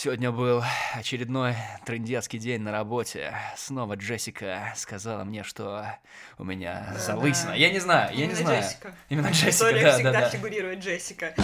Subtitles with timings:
[0.00, 0.62] Сегодня был
[0.94, 3.34] очередной трендецкий день на работе.
[3.56, 5.86] Снова Джессика сказала мне, что
[6.38, 7.48] у меня Да, залысина.
[7.48, 7.54] да.
[7.56, 8.62] Я не знаю, я Именно не знаю.
[8.62, 8.94] Джессика.
[9.08, 10.28] Именно Джессика, да, всегда да, да.
[10.28, 11.34] фигурирует Джессика.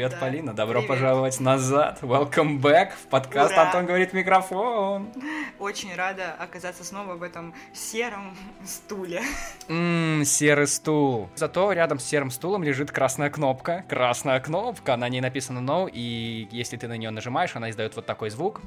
[0.00, 0.18] Привет, Да.
[0.26, 0.88] Полина, добро Привет.
[0.88, 1.98] пожаловать назад.
[2.00, 3.64] Welcome back в подкаст Ура.
[3.66, 5.12] «Антон говорит микрофон».
[5.58, 9.20] Очень рада оказаться снова в этом сером стуле.
[9.68, 11.28] Ммм, серый стул.
[11.36, 13.84] Зато рядом с серым стулом лежит красная кнопка.
[13.90, 18.06] Красная кнопка, на ней написано «No», и если ты на нее нажимаешь, она издает вот
[18.06, 18.62] такой звук.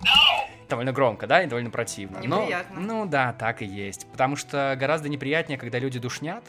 [0.69, 2.19] Довольно громко, да, и довольно противно.
[2.23, 2.79] Но- Неприятно.
[2.79, 4.05] ну да, так и есть.
[4.11, 6.43] Потому что гораздо неприятнее, когда люди душнят,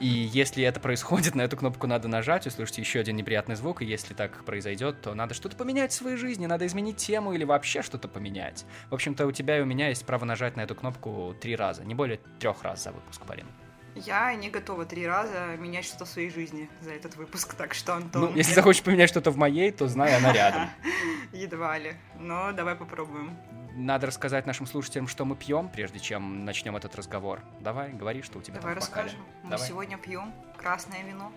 [0.00, 3.86] и если это происходит, на эту кнопку надо нажать, услышите еще один неприятный звук, и
[3.86, 7.82] если так произойдет, то надо что-то поменять в своей жизни, надо изменить тему или вообще
[7.82, 8.64] что-то поменять.
[8.90, 11.84] В общем-то, у тебя и у меня есть право нажать на эту кнопку три раза,
[11.84, 13.46] не более трех раз за выпуск, Полин.
[13.94, 17.94] Я не готова три раза менять что-то в своей жизни за этот выпуск, так что,
[17.94, 20.70] Антон, Ну, если захочешь поменять что-то в моей, то знай, она рядом.
[21.32, 21.94] едва ли.
[22.18, 23.36] Но давай попробуем.
[23.74, 27.40] Надо рассказать нашим слушателям, что мы пьем, прежде чем начнем этот разговор.
[27.60, 29.20] Давай, говори, что у тебя Давай расскажем.
[29.42, 29.66] Мы Давай.
[29.66, 31.32] сегодня пьем красное вино.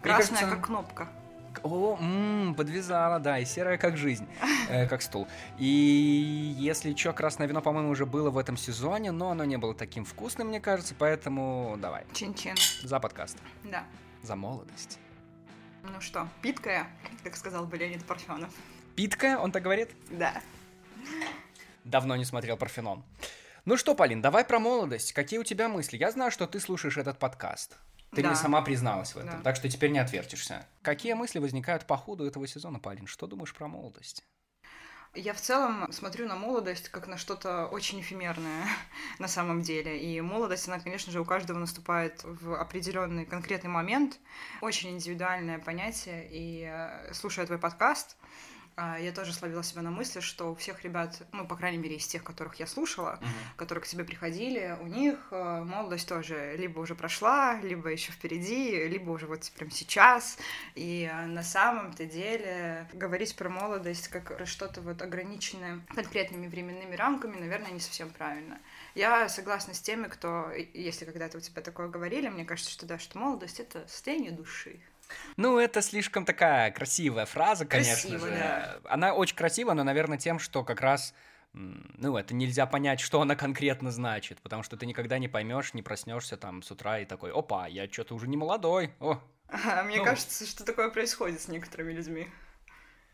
[0.00, 1.08] Красное, кажется, как кнопка.
[1.62, 4.26] О, м, подвязала, да, и серая как жизнь,
[4.68, 5.26] э, как стул.
[5.58, 9.74] И если чё, красное вино, по-моему, уже было в этом сезоне, но оно не было
[9.74, 12.54] таким вкусным, мне кажется, поэтому давай, Чин-чин.
[12.82, 13.84] за подкаст, Да.
[14.22, 14.98] за молодость.
[15.82, 16.86] Ну что, питкая,
[17.24, 18.50] как сказал бы Леонид Парфенов.
[18.96, 19.90] Питка, он так говорит?
[20.10, 20.42] Да.
[21.84, 23.02] Давно не смотрел Парфенон.
[23.64, 25.12] Ну что, Полин, давай про молодость.
[25.12, 25.96] Какие у тебя мысли?
[25.96, 27.76] Я знаю, что ты слушаешь этот подкаст.
[28.14, 28.28] Ты Да.
[28.28, 29.42] мне сама призналась в этом, Да.
[29.42, 30.66] так что теперь не отвертишься.
[30.82, 33.06] Какие мысли возникают по ходу этого сезона, Полин?
[33.06, 34.24] Что думаешь про молодость?
[35.14, 38.66] Я в целом смотрю на молодость как на что-то очень эфемерное
[39.18, 39.98] на самом деле.
[40.00, 44.18] И молодость, она, конечно же, у каждого наступает в определенный конкретный момент.
[44.60, 46.28] Очень индивидуальное понятие.
[46.30, 48.16] И э, слушая твой подкаст,
[49.00, 52.06] я тоже словила себя на мысли, что у всех ребят, ну, по крайней мере, из
[52.06, 53.18] тех, которых я слушала,
[53.56, 58.86] которые к тебе приходили, у них э, молодость тоже либо уже прошла, либо еще впереди,
[58.86, 60.38] либо уже вот прям сейчас.
[60.74, 67.72] И на самом-то деле говорить про молодость как что-то вот ограниченное конкретными временными рамками, наверное,
[67.72, 68.58] не совсем правильно.
[68.94, 72.98] Я согласна с теми, кто, если когда-то у тебя такое говорили, мне кажется, что да,
[72.98, 74.80] что молодость— это состояние души.
[75.36, 78.80] Ну, это слишком такая красивая фраза, конечно Красиво, же.
[78.84, 81.14] Она очень красива, но, наверное, тем, что как раз
[81.52, 85.82] ну, это нельзя понять, что она конкретно значит, потому что ты никогда не поймешь, не
[85.82, 89.96] проснешься там с утра и такой, опа, я что-то уже не молодой, о, А мне
[89.96, 90.04] Ну.
[90.04, 92.28] кажется, что такое происходит с некоторыми людьми.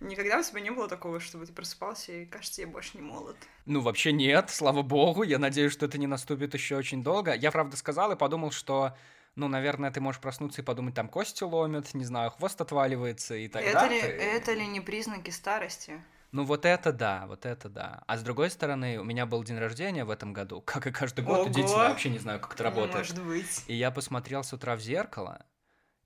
[0.01, 3.37] Никогда у тебя не было такого, чтобы ты просыпался и, кажется, я больше не молод.
[3.65, 5.23] Ну, вообще нет, слава богу.
[5.23, 7.33] Я надеюсь, что это не наступит еще очень долго.
[7.33, 8.97] Я, правда, сказал и подумал, что,
[9.37, 13.49] ну, наверное, ты можешь проснуться и подумать, там кости ломят, не знаю, хвост отваливается и
[13.49, 14.03] так это, далее.
[14.03, 16.01] ли, это ли не признаки старости?
[16.31, 18.03] Ну, вот это да, вот это да.
[18.07, 21.25] А с другой стороны, у меня был день рождения в этом году, как и каждый
[21.25, 21.41] год.
[21.41, 21.51] Ого!
[21.51, 22.97] Удивительно, я вообще не знаю, как это работает.
[22.97, 23.65] может быть.
[23.69, 25.45] И я посмотрел с утра в зеркало,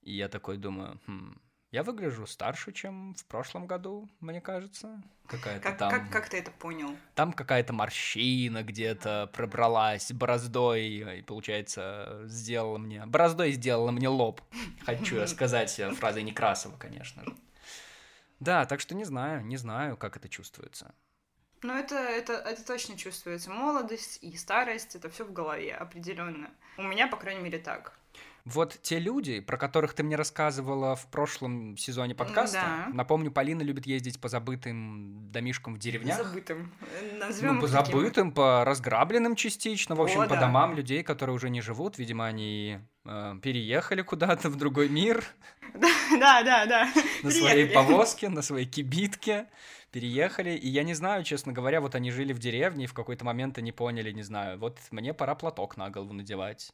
[0.02, 1.40] и я такой думаю, хм,
[1.70, 5.02] я выгляжу старше, чем в прошлом году, мне кажется.
[5.26, 5.90] Какая-то Как, там...
[5.90, 6.96] как, как ты это понял?
[7.14, 13.04] Там какая-то морщина где-то пробралась бороздой, и, получается, сделала мне...
[13.04, 14.40] Бороздой сделала мне лоб.
[14.86, 17.36] Хочу сказать э, фразой Некрасова, конечно же.
[18.40, 20.94] Да, так что не знаю, не знаю, как это чувствуется.
[21.62, 23.50] Ну, это, это, это точно чувствуется.
[23.50, 26.50] Молодость и старость это все в голове, определенно.
[26.76, 27.97] У меня, по крайней мере, так.
[28.54, 32.88] Вот те люди, про которых ты мне рассказывала в прошлом сезоне подкаста, Да.
[32.94, 36.16] напомню, Полина любит ездить по забытым домишкам в деревнях.
[36.16, 36.72] Забытым.
[37.18, 37.84] Назовем Ну, по таким.
[37.92, 40.40] забытым, по разграбленным частично, в общем, О, по да.
[40.40, 41.98] домам людей, которые уже не живут.
[41.98, 45.24] Видимо, они э, переехали куда-то в другой мир
[45.74, 46.88] Да, да, да.
[47.22, 49.46] на своей повозке, на своей кибитке.
[49.90, 53.24] Переехали, и я не знаю, честно говоря, вот они жили в деревне, и в какой-то
[53.24, 56.70] момент они поняли, не знаю, вот мне пора платок на голову надевать.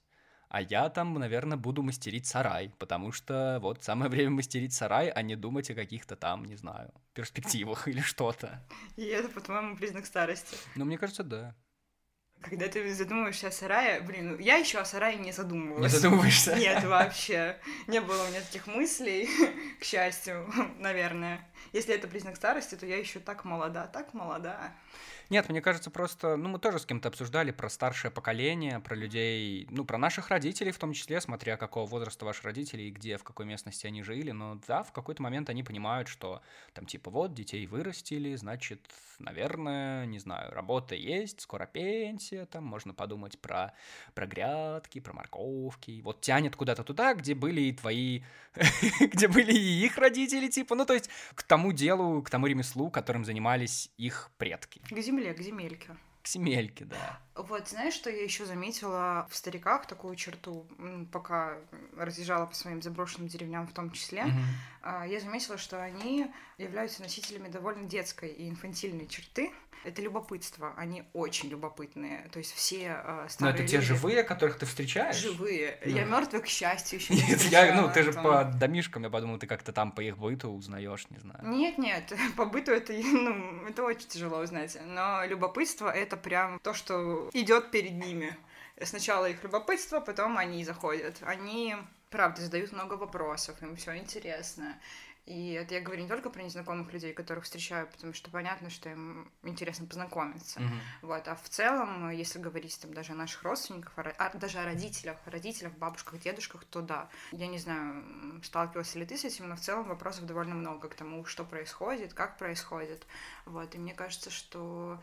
[0.54, 5.21] А я там, наверное, буду мастерить сарай, потому что вот самое время мастерить сарай, а
[5.21, 8.62] не думать о каких-то там, не знаю, перспективах или что-то.
[8.95, 10.56] И это, по-твоему, признак старости.
[10.77, 11.56] Ну, мне кажется, да.
[12.41, 15.92] Когда ты задумываешься о сарае, блин, ну, я еще о сарае не задумывалась.
[15.92, 16.54] Не задумываешься?
[16.57, 17.59] Нет, вообще.
[17.89, 19.28] Не было у меня таких мыслей,
[19.80, 20.48] к счастью,
[20.78, 21.41] наверное.
[21.72, 24.72] Если это признак старости, то я еще так молода, так молода.
[25.30, 29.66] Нет, мне кажется, просто, ну, мы тоже с кем-то обсуждали про старшее поколение, про людей,
[29.71, 33.24] ну, про наших родителей в том числе, смотря какого возраста ваши родители и где, в
[33.24, 36.42] какой местности они жили, но да, в какой-то момент они понимают, что
[36.72, 38.80] там типа вот, детей вырастили, значит,
[39.18, 43.72] наверное, не знаю, работа есть, скоро пенсия, там можно подумать про,
[44.15, 46.00] про грядки, про морковки.
[46.03, 48.22] Вот тянет куда-то туда, где были и твои,
[49.00, 52.91] где были и их родители, типа, ну, то есть к тому делу, к тому ремеслу,
[52.91, 54.80] которым занимались их предки.
[54.80, 55.97] К земле, к земельке.
[56.22, 57.21] К земельке, да.
[57.34, 60.66] Вот, знаешь, что я еще заметила в стариках такую черту,
[61.10, 61.59] пока
[61.97, 65.09] разъезжала по своим заброшенным деревням в том числе, mm-hmm.
[65.09, 69.51] я заметила, что они являются носителями довольно детской и инфантильной черты,
[69.84, 70.72] это любопытство.
[70.77, 72.28] Они очень любопытные.
[72.33, 73.89] То есть все э, старые Но это те люди...
[73.89, 75.16] живые, которых ты встречаешь?
[75.16, 75.78] Живые.
[75.84, 75.91] Ну.
[75.91, 79.47] Я мертвых, к счастью, еще Нет, я, ну, ты же по домишкам, я подумал, ты
[79.47, 81.41] как-то там по их быту узнаешь, не знаю.
[81.47, 84.77] Нет, нет, по быту это, ну, это очень тяжело узнать.
[84.86, 88.36] Но любопытство это прям то, что идет перед ними.
[88.82, 91.18] Сначала их любопытство, потом они заходят.
[91.22, 91.76] Они
[92.10, 94.76] правда задают много вопросов, им все интересно.
[95.26, 98.91] И это я говорю не только про незнакомых людей, которых встречаю, потому что понятно, что
[98.91, 100.60] им интересно познакомиться.
[100.60, 100.80] Mm-hmm.
[101.00, 101.28] Вот.
[101.28, 105.72] А в целом, если говорить там даже о наших родственниках, а даже о родителях, родителях,
[105.72, 107.09] бабушках, дедушках, то да.
[107.32, 108.04] Я не знаю,
[108.42, 112.12] сталкивался ли ты с этим, но в целом вопросов довольно много к тому, что происходит,
[112.12, 113.06] как происходит.
[113.47, 113.74] Вот.
[113.74, 115.00] И мне кажется, что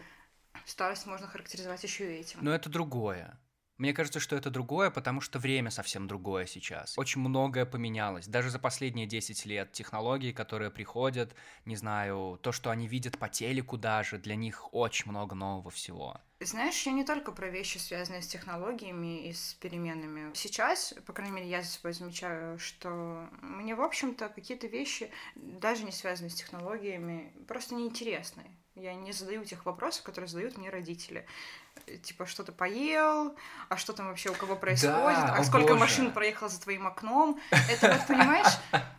[0.66, 2.40] старость можно характеризовать еще и этим.
[2.42, 3.40] Но это другое.
[3.82, 7.00] Мне кажется, что это другое, потому что время совсем другое сейчас.
[7.00, 8.28] Очень многое поменялось.
[8.28, 11.34] Даже за последние 10 лет технологии, которые приходят,
[11.66, 16.22] не знаю, то, что они видят по телеку даже, для них очень много нового всего.
[16.42, 20.32] Знаешь, я не только про вещи, связанные с технологиями и с переменами.
[20.36, 25.86] Сейчас, по крайней мере, я за собой замечаю, что мне, в общем-то, какие-то вещи, даже
[25.86, 28.44] не связанные с технологиями, просто неинтересны.
[28.82, 31.28] Я не задаю тех вопросов, которые задают мне родители
[32.04, 33.36] типа, что ты поел,
[33.70, 35.80] а что там вообще у кого происходит, да, а сколько боже.
[35.80, 37.40] машин проехало за твоим окном.
[37.70, 38.54] Это вот, понимаешь,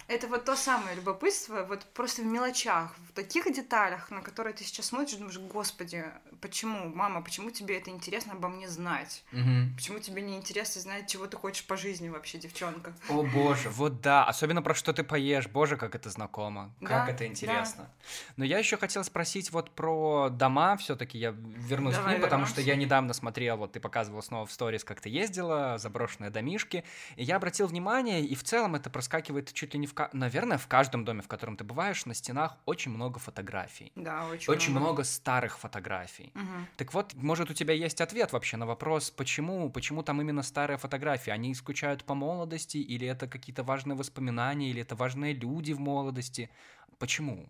[0.08, 4.64] это вот то самое любопытство, вот просто в мелочах, в таких деталях, на которые ты
[4.64, 6.04] сейчас смотришь, думаешь, господи,
[6.40, 9.24] почему, мама, почему тебе это интересно обо мне знать?
[9.32, 9.76] Угу.
[9.76, 12.92] Почему тебе не интересно знать, чего ты хочешь по жизни вообще, девчонка?
[13.08, 17.08] О боже, вот да, особенно про что ты поешь, боже, как это знакомо, да, как
[17.10, 17.84] это интересно.
[17.84, 18.10] Да.
[18.36, 22.46] Но я еще хотел спросить вот про дома, все-таки я вернусь Давай к ним, потому
[22.46, 26.85] что я недавно смотрел, вот ты показывал снова в сторис, как ты ездила, заброшенные домишки,
[27.17, 30.67] и я обратил внимание, и в целом это проскакивает чуть ли не в, наверное, в
[30.67, 33.93] каждом доме, в котором ты бываешь, на стенах очень много фотографий.
[33.97, 34.87] Да, очень, очень много.
[34.87, 36.32] много старых фотографий.
[36.35, 36.67] Угу.
[36.76, 40.79] Так вот, может, у тебя есть ответ вообще на вопрос, почему, почему там именно старые
[40.79, 41.31] фотографии?
[41.31, 46.50] Они скучают по молодости, или это какие-то важные воспоминания, или это важные люди в молодости?
[46.99, 47.49] Почему?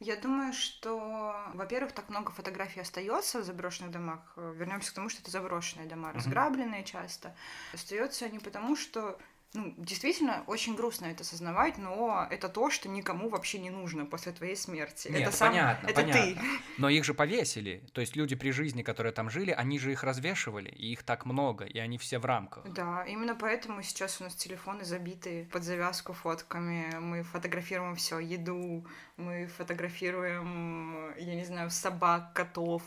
[0.00, 4.20] Я думаю, что, во-первых, так много фотографий остается в заброшенных домах.
[4.36, 7.36] Вернемся к тому, что это заброшенные дома, разграбленные часто.
[7.74, 9.18] Остается не потому, что
[9.52, 14.30] ну, действительно, очень грустно это осознавать, но это то, что никому вообще не нужно после
[14.30, 15.08] твоей смерти.
[15.08, 15.48] Нет, это сам...
[15.48, 16.22] понятно, это понятно.
[16.22, 16.38] ты.
[16.78, 17.82] Но их же повесили.
[17.92, 21.26] То есть люди при жизни, которые там жили, они же их развешивали, и их так
[21.26, 22.64] много, и они все в рамках.
[22.72, 26.96] Да, именно поэтому сейчас у нас телефоны забиты под завязку фотками.
[27.00, 28.86] Мы фотографируем все, еду,
[29.16, 32.82] мы фотографируем, я не знаю, собак, котов.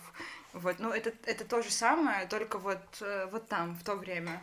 [0.54, 4.42] Вот, ну это, это то же самое, только вот, э, вот там, в то время.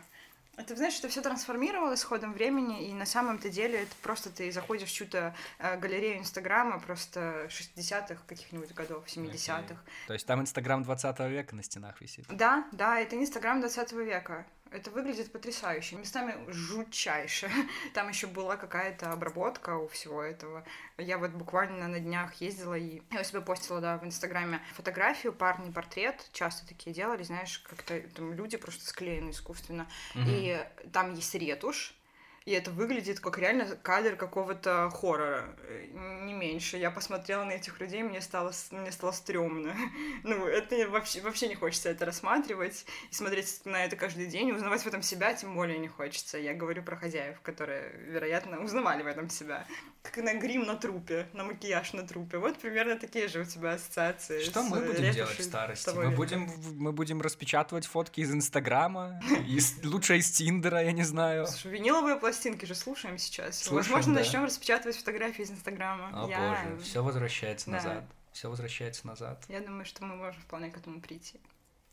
[0.55, 4.51] Ты знаешь, это все трансформировалось с ходом времени, и на самом-то деле это просто ты
[4.51, 9.73] заходишь в чью-то э, галерею Инстаграма просто 60-х каких-нибудь годов, 70-х.
[9.73, 9.77] Okay.
[10.07, 12.25] То есть там Инстаграм 20 века на стенах висит?
[12.29, 14.45] Да, да, это Инстаграм 20 века.
[14.71, 17.51] Это выглядит потрясающе, местами жутчайше.
[17.93, 20.63] Там еще была какая-то обработка у всего этого.
[20.97, 25.33] Я вот буквально на днях ездила и я у себя постила, да, в Инстаграме фотографию,
[25.33, 26.29] парный портрет.
[26.31, 29.87] Часто такие делали, знаешь, как-то там люди просто склеены искусственно.
[30.15, 30.23] Угу.
[30.27, 31.93] И там есть ретушь,
[32.45, 35.85] и это выглядит как реально кадр какого-то хоррора, э,
[36.23, 36.77] не меньше.
[36.77, 39.75] Я посмотрела на этих людей, мне стало, мне стало стрёмно.
[40.23, 44.53] ну, это вообще, вообще не хочется это рассматривать и смотреть на это каждый день, и
[44.53, 46.39] узнавать в этом себя тем более не хочется.
[46.39, 49.67] Я говорю про хозяев, которые, вероятно, узнавали в этом себя.
[50.01, 52.39] Как на грим на трупе, на макияж на трупе.
[52.39, 54.41] Вот примерно такие же у тебя ассоциации.
[54.41, 55.91] Что мы будем делать в старости?
[55.93, 59.21] Мы будем, мы будем распечатывать фотки из Инстаграма,
[59.83, 61.45] лучше из Тиндера, я не знаю.
[61.45, 63.57] Слушай, виниловые пластинки же слушаем сейчас.
[63.59, 64.19] Слушаем, Возможно, да.
[64.21, 66.23] начнем распечатывать фотографии из Инстаграма.
[66.23, 66.39] О Я...
[66.39, 67.71] боже, все возвращается да.
[67.73, 68.03] назад.
[68.31, 69.43] Все возвращается назад.
[69.49, 71.41] Я думаю, что мы можем вполне к этому прийти.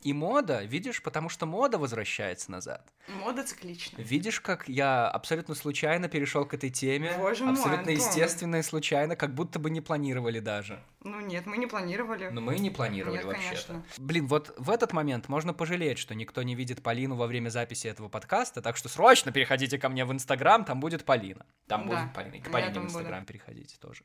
[0.01, 2.87] И мода, видишь, потому что мода возвращается назад.
[3.07, 3.97] Мода циклична.
[3.97, 7.11] Видишь, как я абсолютно случайно перешел к этой теме.
[7.17, 10.81] Боже абсолютно мой, естественно и случайно, как будто бы не планировали даже.
[11.03, 12.29] Ну нет, мы не планировали.
[12.29, 13.83] Ну мы не планировали вообще-то.
[13.97, 17.87] Блин, вот в этот момент можно пожалеть, что никто не видит Полину во время записи
[17.87, 21.45] этого подкаста, так что срочно переходите ко мне в Инстаграм, там будет Полина.
[21.67, 22.03] Там да.
[22.03, 22.35] будет Полина.
[22.35, 24.03] И к Полине в Инстаграм переходите тоже.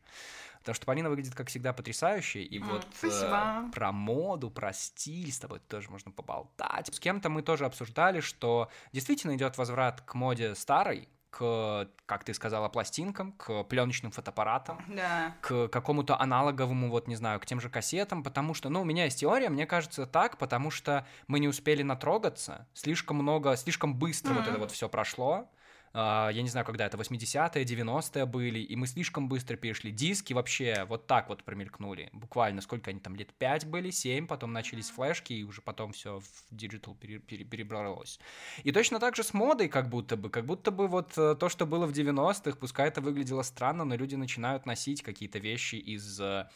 [0.65, 2.43] Потому что Полина выглядит, как всегда, потрясающе.
[2.43, 6.89] И mm, вот э, про моду, про стиль с тобой тоже можно поболтать.
[6.91, 12.33] С кем-то мы тоже обсуждали, что действительно идет возврат к моде старой, к, как ты
[12.33, 15.35] сказала, пластинкам, к пленочным фотоаппаратам, да.
[15.43, 19.05] к какому-то аналоговому, вот не знаю, к тем же кассетам, потому что, ну, у меня
[19.05, 24.31] есть теория, мне кажется так, потому что мы не успели натрогаться, слишком много, слишком быстро
[24.31, 24.39] mm-hmm.
[24.39, 25.51] вот это вот все прошло,
[25.95, 29.93] я не знаю, когда это, 80-е, 90-е были, и мы слишком быстро перешли.
[29.93, 34.53] Диски вообще вот так вот промелькнули, буквально, сколько они там, лет 5 были, 7, потом
[34.53, 38.19] начались флешки, и уже потом все в digital пере, пере, перебралось.
[38.65, 41.49] И точно так же с модой как будто бы, как будто бы вот э, то,
[41.49, 46.21] что было в 90-х, пускай это выглядело странно, но люди начинают носить какие-то вещи из
[46.21, 46.49] э,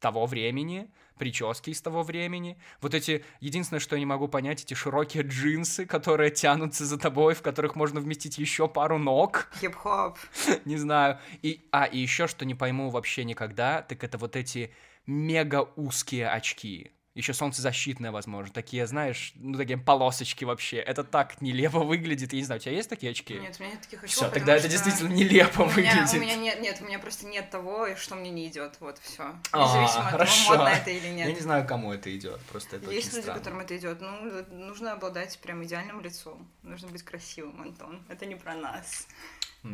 [0.00, 2.58] того времени, прически из того времени.
[2.80, 7.34] Вот эти, единственное, что я не могу понять, эти широкие джинсы, которые тянутся за тобой,
[7.34, 9.48] в которых можно вместить еще пару ног.
[9.60, 10.18] Хип-хоп.
[10.64, 11.18] не знаю.
[11.42, 14.72] И, а, и еще, что не пойму вообще никогда, так это вот эти
[15.06, 20.76] мега узкие очки еще солнцезащитная, возможно, такие, знаешь, ну, такие полосочки вообще.
[20.76, 22.34] Это так нелепо выглядит.
[22.34, 23.34] Я не знаю, у тебя есть такие очки?
[23.34, 24.10] Нет, у меня нет таких очков.
[24.10, 26.14] Все, тогда это действительно нелепо у меня, выглядит.
[26.14, 28.76] У меня нет, нет, у меня просто нет того, что мне не идет.
[28.80, 29.34] Вот все.
[29.50, 31.28] А, Независимо а, от того, модно это или нет.
[31.28, 32.38] Я не знаю, кому это идет.
[32.52, 33.38] Просто это Есть люди, странно.
[33.40, 34.00] которым это идет.
[34.02, 36.46] Ну, нужно обладать прям идеальным лицом.
[36.62, 38.02] Нужно быть красивым, Антон.
[38.10, 39.08] Это не про нас.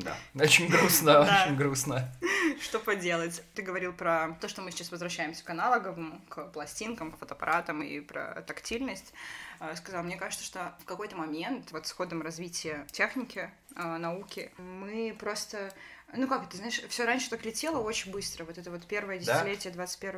[0.00, 2.10] Да, очень грустно, очень грустно.
[2.60, 3.42] Что поделать?
[3.54, 8.00] Ты говорил про то, что мы сейчас возвращаемся к аналоговому, к пластинкам, к фотоаппаратам и
[8.00, 9.12] про тактильность.
[9.60, 14.50] Э, сказал, мне кажется, что в какой-то момент, вот с ходом развития техники, э, науки,
[14.58, 15.72] мы просто
[16.14, 18.44] ну как, ты знаешь, все раньше так летело очень быстро.
[18.44, 20.14] Вот это вот первое десятилетие 21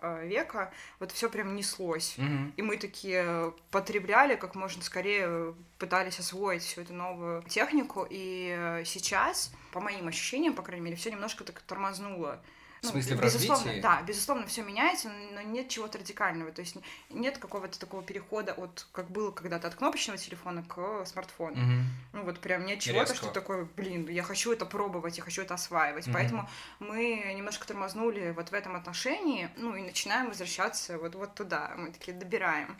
[0.00, 2.16] э, века, вот все прям неслось.
[2.18, 2.52] Угу.
[2.56, 8.06] И мы такие потребляли как можно скорее, пытались освоить всю эту новую технику.
[8.08, 12.40] И сейчас, по моим ощущениям, по крайней мере, все немножко так тормознуло.
[12.88, 13.80] В смысле, ну, в безусловно, развитии?
[13.80, 16.52] Да, безусловно, все меняется, но нет чего-то радикального.
[16.52, 16.76] То есть
[17.10, 21.52] нет какого-то такого перехода от, как было когда-то, от кнопочного телефона к смартфону.
[21.52, 21.82] Угу.
[22.14, 25.54] Ну вот прям нет чего-то, что такое, блин, я хочу это пробовать, я хочу это
[25.54, 26.06] осваивать.
[26.06, 26.14] Угу.
[26.14, 31.74] Поэтому мы немножко тормознули вот в этом отношении, ну и начинаем возвращаться вот, вот туда.
[31.76, 32.76] Мы такие добираем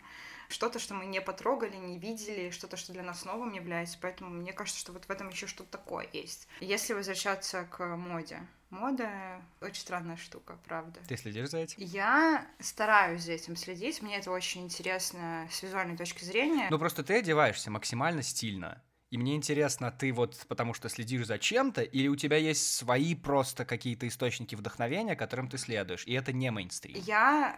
[0.49, 3.97] что-то, что мы не потрогали, не видели, что-то, что для нас новым является.
[4.01, 6.47] Поэтому мне кажется, что вот в этом еще что-то такое есть.
[6.59, 10.99] Если возвращаться к моде, Мода очень странная штука, правда.
[11.07, 11.77] Ты следишь за этим?
[11.79, 14.01] Я стараюсь за этим следить.
[14.01, 16.67] Мне это очень интересно с визуальной точки зрения.
[16.69, 18.83] Ну просто ты одеваешься максимально стильно.
[19.09, 23.15] И мне интересно, ты вот потому что следишь за чем-то, или у тебя есть свои
[23.15, 26.97] просто какие-то источники вдохновения, которым ты следуешь, и это не мейнстрим?
[27.05, 27.57] Я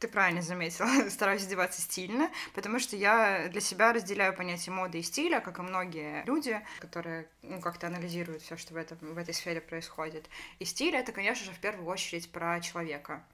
[0.00, 5.02] ты правильно заметила, стараюсь одеваться стильно, потому что я для себя разделяю понятие моды и
[5.02, 9.34] стиля, как и многие люди, которые ну, как-то анализируют все, что в, этом, в этой
[9.34, 10.28] сфере происходит.
[10.58, 13.24] И стиль— это, конечно же, в первую очередь про человека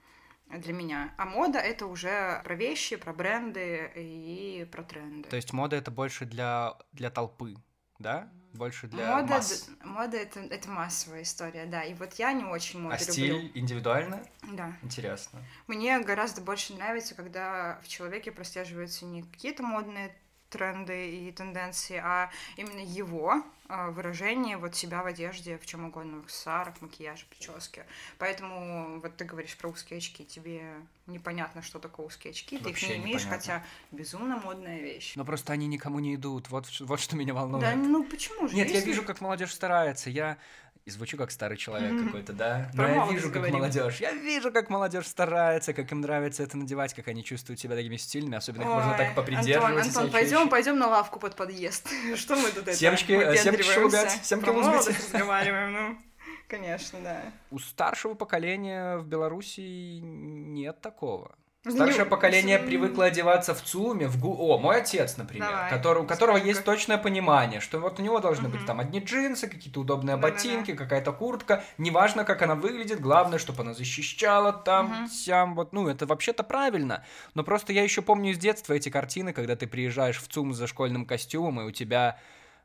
[0.48, 1.14] для меня.
[1.16, 5.28] А мода— это уже про вещи, про бренды и про тренды.
[5.28, 7.56] То есть мода— это больше для, для толпы,
[7.98, 8.28] да?
[8.56, 9.68] Больше для мода, масс.
[9.84, 11.82] Мода это, это массовая история, да.
[11.82, 13.12] И вот я не очень моду а люблю.
[13.12, 14.22] стиль индивидуально?
[14.52, 14.76] Да.
[14.82, 15.40] Интересно.
[15.66, 20.14] Мне гораздо больше нравится, когда в человеке прослеживаются не какие-то модные
[20.50, 26.20] тренды и тенденции, а именно его а, выражение вот себя в одежде, в чем угодно,
[26.20, 27.84] в аксессуарах, макияже, прическе.
[28.18, 30.62] Поэтому вот ты говоришь про узкие очки, тебе
[31.06, 33.52] непонятно, что такое узкие очки, Вообще ты их не имеешь, непонятно.
[33.54, 35.14] хотя безумно модная вещь.
[35.16, 37.64] Но просто они никому не идут, вот, вот что меня волнует.
[37.64, 38.54] Да, ну почему же?
[38.54, 38.80] Нет, Если...
[38.80, 40.38] я вижу, как молодежь старается, я
[40.86, 42.06] и звучу как старый человек mm-hmm.
[42.06, 42.70] какой-то, да?
[42.72, 43.96] Но я вижу, как молодежь.
[43.96, 47.96] Я вижу, как молодежь старается, как им нравится это надевать, как они чувствуют себя такими
[47.96, 49.64] стильными, особенно их можно так попридерживать.
[49.64, 51.88] Антон, Антон пойдем, пойдем на лавку под подъезд.
[52.14, 53.36] Что мы тут семечки, это?
[53.36, 54.86] Семечки шугать, семки лузгать.
[54.86, 55.98] разговариваем, ну.
[56.46, 57.20] Конечно, да.
[57.50, 61.34] У старшего поколения в Беларуси нет такого.
[61.68, 64.36] Старшее не, поколение привыкло одеваться в ЦУМе, в ГУ...
[64.38, 68.20] О, мой отец, например, Давай, который, у которого есть точное понимание, что вот у него
[68.20, 68.56] должны угу.
[68.56, 71.64] быть там одни джинсы, какие-то удобные да, ботинки, какая-то куртка.
[71.78, 75.08] Неважно, как она выглядит, главное, чтобы она защищала там, угу.
[75.08, 77.04] сям, вот, ну, это вообще-то правильно.
[77.34, 80.66] Но просто я еще помню из детства эти картины, когда ты приезжаешь в ЦУМ за
[80.66, 82.18] школьным костюмом, и у тебя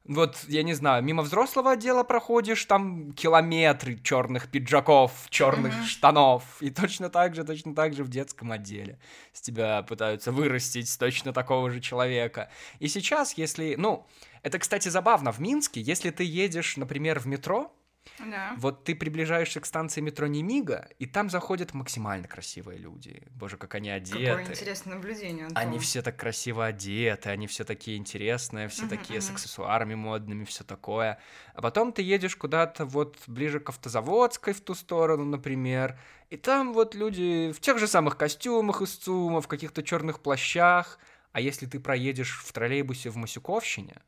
[0.06, 5.86] вот, я не знаю, мимо взрослого отдела проходишь, там километры черных пиджаков, черных mm-hmm.
[5.86, 6.44] штанов.
[6.60, 9.00] И точно так же, точно так же в детском отделе.
[9.32, 12.50] С тебя пытаются вырастить точно такого же человека.
[12.80, 14.08] И сейчас, если, ну,
[14.42, 17.72] это, кстати, забавно, в Минске, если ты едешь, например, в метро,
[18.20, 18.54] Да.
[18.58, 23.24] Вот ты приближаешься к станции метро Немига, и там заходят максимально красивые люди.
[23.32, 24.26] Боже, как они одеты.
[24.26, 25.64] Какое интересное наблюдение, Антон.
[25.64, 29.36] Они все так красиво одеты, они все такие интересные, все Мгм, такие с мгм.
[29.36, 31.20] аксессуарами модными, все такое.
[31.54, 36.74] А потом ты едешь куда-то вот ближе к автозаводской в ту сторону, например, и там
[36.74, 41.00] вот люди в тех же самых костюмах из ЦУМа, в каких-то черных плащах.
[41.32, 44.02] А если ты проедешь в троллейбусе в Масюковщине,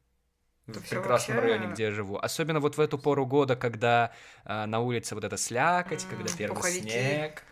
[0.66, 4.14] То в прекрасном вообще- районе, где я живу, особенно вот в эту пору года, когда
[4.46, 6.90] а, на улице вот эта слякоть, когда М, первый пуховики.
[6.90, 7.44] снег,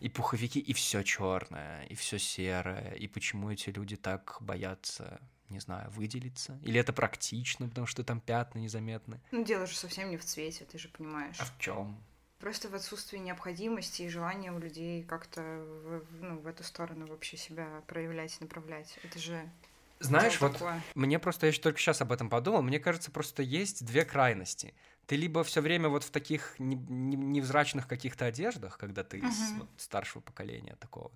[0.00, 2.94] и пуховики, и все черное, и все серое.
[2.94, 6.58] И почему эти люди так боятся, не знаю, выделиться?
[6.64, 9.20] Или это практично, потому что там пятна незаметны?
[9.30, 11.36] Ну, дело же совсем не в цвете, ты же понимаешь.
[11.38, 11.96] А в чем?
[12.40, 17.36] Просто в отсутствии необходимости и желания у людей как-то в- ну, в эту сторону вообще
[17.36, 18.98] себя проявлять, направлять.
[19.04, 19.48] Это же
[20.00, 20.82] Знаешь, вот такое.
[20.94, 24.74] мне просто, я ещё только сейчас об этом подумал, мне кажется, просто есть две крайности.
[25.06, 29.52] Ты либо все время вот в таких не- не- невзрачных каких-то одеждах, когда ты из
[29.52, 29.60] Мгм.
[29.60, 31.12] вот старшего поколения такого,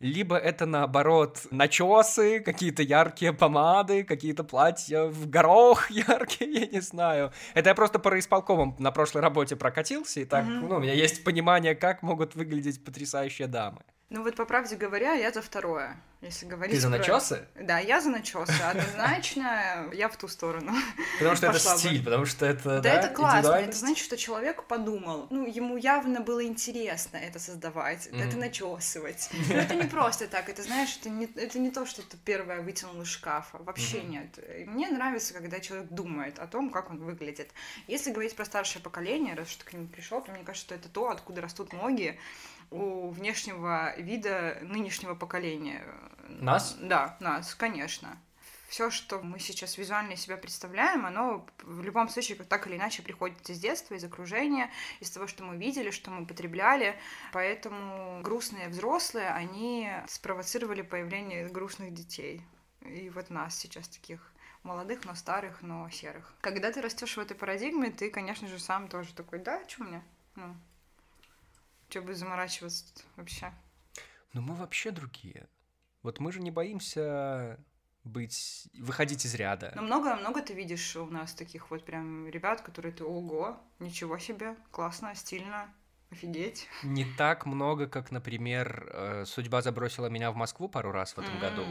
[0.00, 7.32] либо это наоборот начесы, какие-то яркие помады, какие-то платья в горох яркие, я не знаю.
[7.54, 10.68] Это я просто по исполкомам на прошлой работе прокатился, и так, Мгм.
[10.68, 13.82] ну, у меня есть понимание, как могут выглядеть потрясающие дамы.
[14.10, 17.46] Ну вот по правде говоря, я за второе, если говорить Ты за про- начесы?
[17.60, 18.54] Да, я за начесы.
[18.62, 20.72] Однозначно я в ту сторону.
[21.18, 21.78] Потому что это бы.
[21.78, 23.50] стиль, потому что это, Да, это классно.
[23.50, 25.26] Это значит, что человек подумал.
[25.28, 29.28] Ну, ему явно было интересно это создавать, это начесывать.
[29.50, 30.48] Но это не просто так.
[30.48, 33.58] Это, знаешь, это не, это не то, что ты первое вытянул из шкафа.
[33.58, 34.38] Вообще нет.
[34.58, 37.50] И Мне нравится, когда человек думает о том, как он выглядит.
[37.88, 40.88] Если говорить про старшее поколение, раз ты к нему пришел, то мне кажется, что это
[40.88, 42.18] то, откуда растут ноги
[42.70, 45.84] у внешнего вида нынешнего поколения.
[46.28, 46.76] Нас?
[46.80, 48.18] Да, нас, конечно.
[48.68, 53.02] Все, что мы сейчас визуально из себя представляем, оно в любом случае так или иначе
[53.02, 54.70] приходит из детства, из окружения,
[55.00, 56.98] из того, что мы видели, что мы потребляли.
[57.32, 62.42] Поэтому грустные взрослые, они спровоцировали появление грустных детей.
[62.82, 64.20] И вот нас сейчас таких
[64.62, 66.34] молодых, но старых, но серых.
[66.42, 70.02] Когда ты растешь в этой парадигме, ты, конечно же, сам тоже такой, да, что мне?
[70.34, 70.54] Ну,
[71.88, 72.84] что бы заморачиваться
[73.16, 73.52] вообще?
[74.32, 75.48] Ну мы вообще другие.
[76.02, 77.58] Вот мы же не боимся
[78.04, 79.72] быть, выходить из ряда.
[79.74, 84.56] Но много-много ты видишь у нас таких вот прям ребят, которые ты, ого, ничего себе,
[84.70, 85.72] классно, стильно,
[86.10, 86.68] офигеть.
[86.82, 91.38] Не так много, как, например, э, судьба забросила меня в Москву пару раз в этом
[91.38, 91.64] году.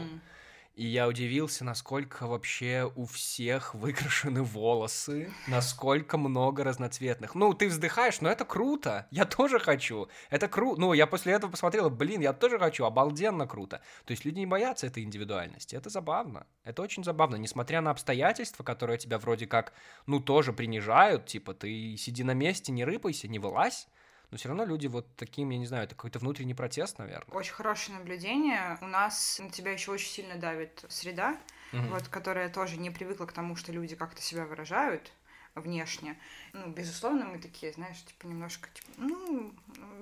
[0.78, 7.34] И я удивился, насколько вообще у всех выкрашены волосы, насколько много разноцветных.
[7.34, 10.06] Ну, ты вздыхаешь, но это круто, я тоже хочу.
[10.30, 10.80] Это круто.
[10.80, 13.80] Ну, я после этого посмотрел, блин, я тоже хочу, обалденно круто.
[14.04, 16.46] То есть люди не боятся этой индивидуальности, это забавно.
[16.62, 19.72] Это очень забавно, несмотря на обстоятельства, которые тебя вроде как,
[20.06, 23.88] ну, тоже принижают, типа, ты сиди на месте, не рыпайся, не вылазь.
[24.30, 27.34] Но все равно люди вот таким, я не знаю, это какой-то внутренний протест, наверное.
[27.34, 28.78] Очень хорошее наблюдение.
[28.82, 31.38] У нас на тебя еще очень сильно давит среда,
[31.72, 31.88] Мгм.
[31.90, 35.12] вот, которая тоже не привыкла к тому, что люди как-то себя выражают
[35.54, 36.16] внешне.
[36.52, 39.52] Ну, безусловно, мы такие, знаешь, типа немножко, типа, ну,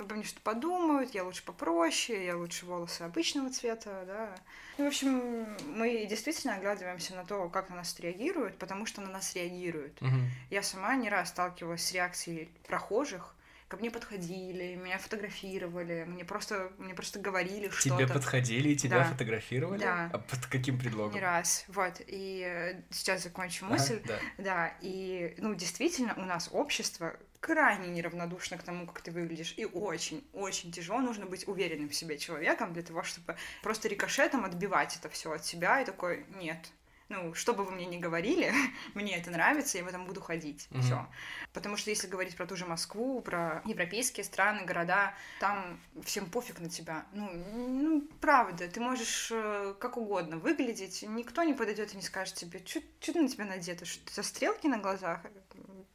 [0.01, 4.35] обо мне что подумают, я лучше попроще, я лучше волосы обычного цвета, да.
[4.77, 9.09] Ну, в общем, мы действительно оглядываемся на то, как на нас реагируют, потому что на
[9.09, 10.01] нас реагируют.
[10.03, 10.31] Мгм.
[10.51, 13.36] Я сама не раз сталкивалась с реакцией прохожих,
[13.69, 17.97] ко мне подходили, меня фотографировали, мне просто, мне просто говорили что-то.
[17.97, 19.05] Тебе подходили и тебя Да.
[19.05, 19.81] фотографировали?
[19.81, 20.11] Да.
[20.13, 21.15] А под каким предлогом?
[21.15, 24.01] Не раз, вот, и сейчас закончу Ага, мысль.
[24.05, 24.19] да.
[24.39, 29.65] Да, и, ну, действительно, у нас общество крайне неравнодушно к тому, как ты выглядишь, и
[29.65, 35.09] очень-очень тяжело, нужно быть уверенным в себе человеком для того, чтобы просто рикошетом отбивать это
[35.09, 36.59] все от себя, и такой, нет,
[37.09, 38.53] ну, что бы вы мне ни говорили,
[38.95, 40.83] мне это нравится, я в этом буду ходить, Мгм.
[40.83, 41.07] все.
[41.53, 46.61] Потому что если говорить про ту же Москву, про европейские страны, города, там всем пофиг
[46.61, 47.07] на тебя.
[47.13, 52.35] Ну, ну правда, ты можешь э, как угодно выглядеть, никто не подойдет и не скажет
[52.35, 52.81] тебе, что
[53.21, 55.21] на тебя надето, что за стрелки на глазах,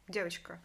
[0.08, 0.62] девочка.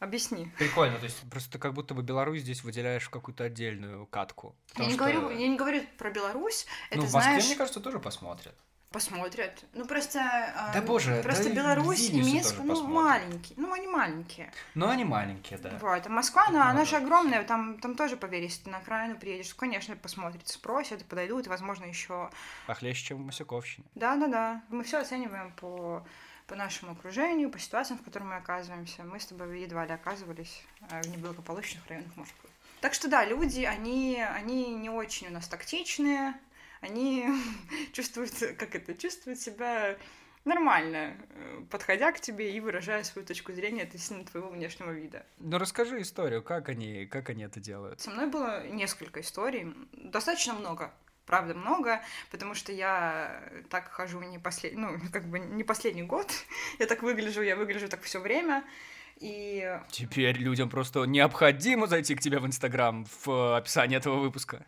[0.00, 0.50] Объясни.
[0.58, 4.54] Прикольно, то есть просто ты как будто бы Беларусь здесь выделяешь в какую-то отдельную катку.
[4.76, 7.56] Я не, что, говорю, я не говорю про Беларусь, Ну, это в Москве, знаешь, мне
[7.56, 8.54] кажется, тоже посмотрят.
[8.94, 9.64] Посмотрят.
[9.72, 12.94] Ну просто, а, Да боже, просто да Беларусь и Минск, ну посмотрят.
[13.04, 14.52] маленькие, ну они маленькие.
[14.74, 15.76] Но они маленькие, да.
[15.80, 16.98] Вот, а Москва, она, она Ну, же да.
[16.98, 21.86] огромная, там, там тоже, поверь, если ты на окраину приедешь, конечно, посмотрят, спросят, подойдут, возможно,
[21.86, 22.30] еще
[22.68, 23.84] Похлеще, чем в Масюковщине.
[23.96, 24.62] Да-да-да.
[24.68, 26.06] Мы все оцениваем по,
[26.46, 29.02] по нашему окружению, по ситуациям, в которых мы оказываемся.
[29.02, 32.48] Мы с тобой едва ли оказывались э, в неблагополучных районах Москвы.
[32.80, 36.34] Так что да, люди, они, они не очень у нас тактичные,
[36.84, 37.26] они
[37.92, 39.96] чувствуют, как это, чувствуют себя
[40.44, 45.24] нормально э, подходя к тебе и выражая свою точку зрения относительно твоего внешнего вида.
[45.38, 48.00] Ну расскажи историю, как они, как они это делают?
[48.00, 50.92] Со мной было несколько историй, достаточно много
[51.26, 54.74] правда много, потому что я так хожу не послед...
[54.74, 56.30] ну, как бы не последний год,
[56.78, 58.62] я так выгляжу, я выгляжу так все время,
[59.20, 59.80] и...
[59.90, 64.66] Теперь людям просто необходимо зайти к тебе в Инстаграм в описании этого выпуска.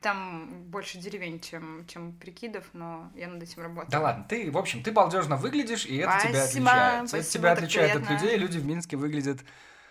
[0.00, 3.90] Там больше деревень, чем, чем прикидов, но я над этим работаю.
[3.90, 7.08] Да ладно, ты, в общем, ты балдежно выглядишь, и это спасибо, тебя отличает.
[7.08, 8.16] Спасибо, это тебя отличает приятно.
[8.16, 8.38] от людей.
[8.38, 9.40] Люди в Минске выглядят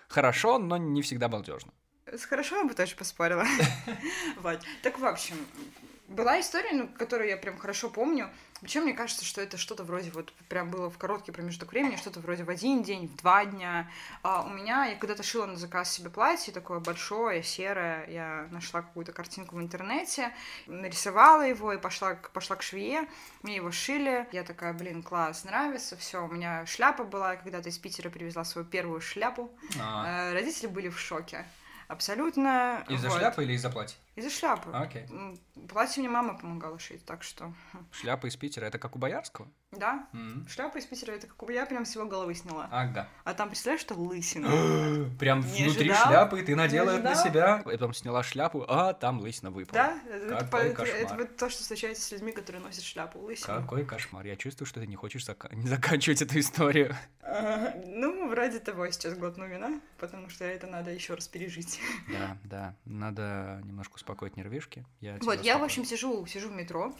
[0.07, 1.71] хорошо, но не всегда балдежно.
[2.11, 3.45] С хорошо я бы тоже поспорила.
[4.41, 4.59] вот.
[4.81, 5.35] Так, в общем,
[6.09, 8.29] была история, ну, которую я прям хорошо помню.
[8.61, 12.19] Причем мне кажется, что это что-то вроде вот прям было в короткий промежуток времени, что-то
[12.19, 13.89] вроде в один день, в два дня.
[14.21, 18.81] А у меня, я когда-то шила на заказ себе платье, такое большое, серое, я нашла
[18.81, 20.33] какую-то картинку в интернете,
[20.67, 23.07] нарисовала его и пошла, пошла к швее,
[23.43, 27.77] мне его шили, я такая, блин, класс, нравится, все, у меня шляпа была, когда-то из
[27.77, 30.33] Питера привезла свою первую шляпу, а.
[30.33, 31.45] родители были в шоке,
[31.89, 32.85] абсолютно.
[32.87, 33.17] Из-за вот.
[33.17, 33.97] шляпы или из-за платья?
[34.15, 34.71] Из-за шляпы.
[34.71, 35.05] Окей.
[35.67, 37.53] Платье мне мама помогала шить, так что...
[37.73, 37.85] Хм.
[37.91, 39.49] Шляпа из Питера, это как у Боярского?
[39.71, 40.07] Да.
[40.13, 40.49] Mm-hmm.
[40.49, 41.49] Шляпа из Питера, это как у...
[41.51, 42.67] Я прям всего головы сняла.
[42.71, 43.07] Ага.
[43.23, 44.47] А там, представляешь, что лысина?
[45.19, 46.07] прям не внутри ожидал?
[46.07, 47.61] шляпы ты надела это на себя.
[47.61, 49.73] И потом сняла шляпу, а там лысина выпала.
[49.73, 53.61] Да, это, Какой это, это, вот то, что случается с людьми, которые носят шляпу лысину.
[53.61, 54.25] Какой кошмар.
[54.25, 55.53] Я чувствую, что ты не хочешь зак...
[55.53, 56.95] не заканчивать эту историю.
[57.85, 61.79] ну, вроде того сейчас глотну вина, потому что это надо еще раз пережить.
[62.07, 62.75] да, да.
[62.85, 64.83] Надо немножко успокоить нервишки.
[64.99, 66.95] Я вот, я, в общем, сижу, сижу в метро,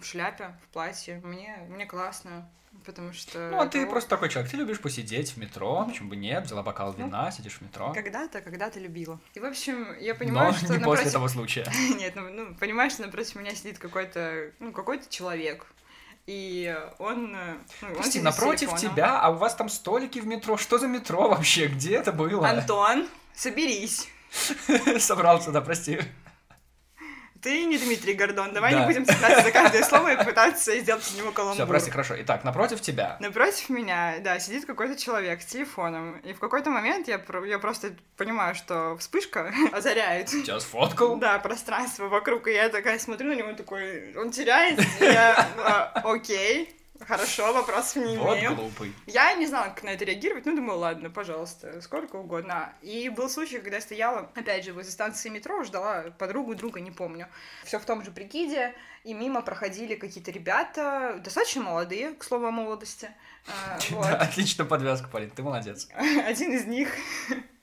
[0.00, 1.20] в шляпе, в платье.
[1.24, 2.48] Мне, мне классно,
[2.84, 3.50] потому что...
[3.50, 6.62] Ну, а ты просто такой человек, ты любишь посидеть в метро, почему бы нет, взяла
[6.62, 7.92] бокал вина, ну, сидишь в метро.
[7.92, 9.20] Когда-то, когда-то любила.
[9.34, 10.66] И, в общем, я понимаю, Но что...
[10.72, 11.02] не напротив...
[11.04, 11.66] после того случая.
[11.96, 15.66] нет, ну, ну, понимаешь, что напротив меня сидит какой-то, ну, какой-то человек,
[16.26, 17.32] и он...
[17.80, 20.58] Ну, Прости, он напротив тебя, а у вас там столики в метро.
[20.58, 21.68] Что за метро вообще?
[21.68, 22.46] Где это было?
[22.46, 24.08] Антон, соберись.
[24.98, 26.00] Собрался, да, прости.
[27.40, 28.80] Ты не Дмитрий Гордон, давай да.
[28.80, 31.56] не будем цепляться за каждое слово и пытаться сделать из него каламбур.
[31.56, 32.14] Все, прости, хорошо.
[32.18, 33.16] Итак, напротив тебя.
[33.20, 36.18] Напротив меня, да, сидит какой-то человек с телефоном.
[36.18, 40.28] И в какой-то момент я, я просто понимаю, что вспышка озаряет.
[40.30, 41.16] Сейчас фоткал?
[41.16, 42.48] Да, пространство вокруг.
[42.48, 44.86] И я такая смотрю на него, такой, он теряется.
[45.00, 46.74] Я, а, окей,
[47.06, 48.50] Хорошо, вопросов не имею.
[48.50, 48.92] Вот глупый.
[49.06, 52.72] Я не знала, как на это реагировать, ну, думаю, ладно, пожалуйста, сколько угодно.
[52.82, 56.90] И был случай, когда я стояла, опять же, возле станции метро, ждала подругу, друга, не
[56.90, 57.28] помню.
[57.64, 62.50] Все в том же прикиде, и мимо проходили какие-то ребята, достаточно молодые, к слову о
[62.50, 63.08] молодости.
[63.46, 65.88] А, да, отлично подвязка, Полин, ты молодец.
[66.26, 66.90] Один из них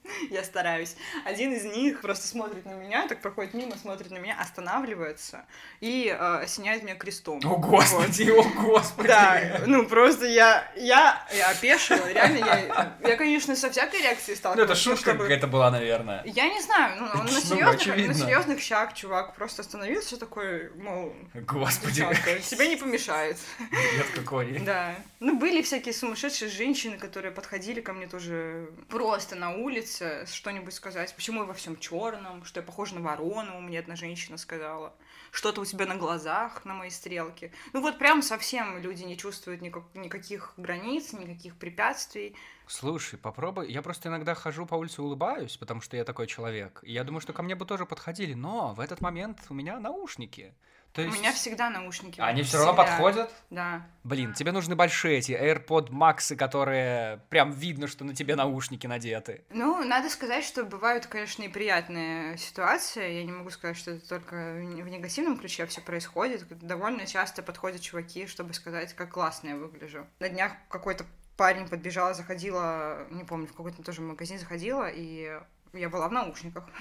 [0.30, 0.96] я стараюсь.
[1.24, 5.44] Один из них просто смотрит на меня, так проходит мимо, смотрит на меня, останавливается
[5.80, 7.40] и э, осеняет меня крестом.
[7.44, 8.46] О, Господи, вот.
[8.46, 9.08] о, Господи!
[9.08, 14.54] Да, ну просто я, я, я опешила, реально, я, я, конечно, со всякой реакцией стала.
[14.54, 15.24] Ну, это шутка чтобы...
[15.24, 16.22] какая-то была, наверное.
[16.24, 20.70] Я не знаю, ну, он на серьезных, ну, на серьезных щах, чувак, просто остановился такой,
[20.76, 21.14] мол...
[21.34, 22.06] Господи!
[22.48, 23.38] Тебе не помешает.
[23.70, 24.58] Нет, какой.
[24.60, 24.94] Да.
[25.18, 31.14] Ну, были всякие сумасшедшие женщины, которые подходили ко мне тоже просто на улице что-нибудь сказать.
[31.14, 34.94] Почему я во всем черном, что я похожа на ворону, мне одна женщина сказала.
[35.30, 37.52] Что-то у тебя на глазах, на моей стрелке.
[37.72, 42.36] Ну вот прям совсем люди не чувствуют никак, никаких границ, никаких препятствий.
[42.66, 43.72] Слушай, попробуй.
[43.72, 46.80] Я просто иногда хожу по улице улыбаюсь, потому что я такой человек.
[46.82, 49.78] И я думаю, что ко мне бы тоже подходили, но в этот момент у меня
[49.78, 50.52] наушники.
[50.96, 51.14] То есть...
[51.14, 52.18] У меня всегда наушники.
[52.22, 53.30] Они все равно подходят?
[53.50, 53.86] Да.
[54.02, 59.44] Блин, тебе нужны большие эти AirPod Max, которые прям видно, что на тебе наушники надеты.
[59.50, 63.12] Ну, надо сказать, что бывают, конечно, и приятные ситуации.
[63.12, 66.46] Я не могу сказать, что это только в негативном ключе все происходит.
[66.66, 70.06] Довольно часто подходят чуваки, чтобы сказать, как классно я выгляжу.
[70.18, 71.04] На днях какой-то
[71.36, 75.38] парень подбежала, заходила, не помню, в какой-то тоже магазин заходила, и
[75.76, 76.64] я была в наушниках.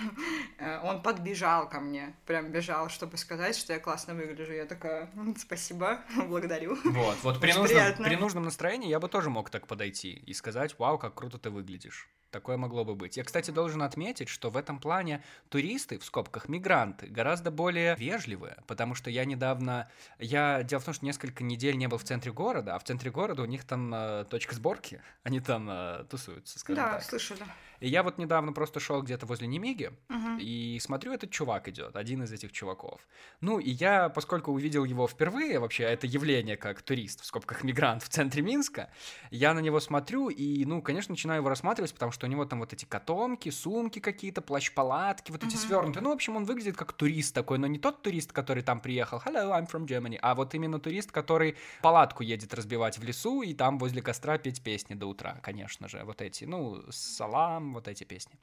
[0.57, 4.53] Э, он подбежал ко мне, прям бежал, чтобы сказать, что я классно выгляжу.
[4.53, 6.77] Я такая, спасибо, благодарю.
[6.83, 10.79] Вот, вот при нужном, при нужном настроении я бы тоже мог так подойти и сказать,
[10.79, 12.07] вау, как круто ты выглядишь.
[12.31, 13.17] Такое могло бы быть.
[13.17, 18.57] Я, кстати, должен отметить, что в этом плане туристы, в скобках мигранты, гораздо более вежливые,
[18.67, 19.89] потому что я недавно...
[20.19, 20.63] Я...
[20.63, 23.41] Дело в том, что несколько недель не был в центре города, а в центре города
[23.41, 27.01] у них там э, точка сборки, они там э, тусуются, скажем да, так.
[27.01, 27.43] Да, слышали.
[27.79, 30.39] И я вот недавно просто шел где-то возле Немиги, uh-huh.
[30.39, 33.01] и смотрю, этот чувак идет, один из этих чуваков.
[33.41, 38.03] Ну, и я, поскольку увидел его впервые, вообще, это явление как турист, в скобках мигрант
[38.03, 38.89] в центре Минска,
[39.29, 42.45] я на него смотрю и, ну, конечно, начинаю его рассматривать, потому что что у него
[42.45, 46.01] там вот эти котомки, сумки какие-то, плащ-палатки, вот эти свернутые.
[46.01, 49.21] Ну, в общем, он выглядит как турист такой, но не тот турист, который там приехал,
[49.23, 53.53] hello, I'm from Germany, а вот именно турист, который палатку едет разбивать в лесу и
[53.53, 58.05] там возле костра петь песни до утра, конечно же, вот эти, ну, салам, вот эти
[58.05, 58.35] песни.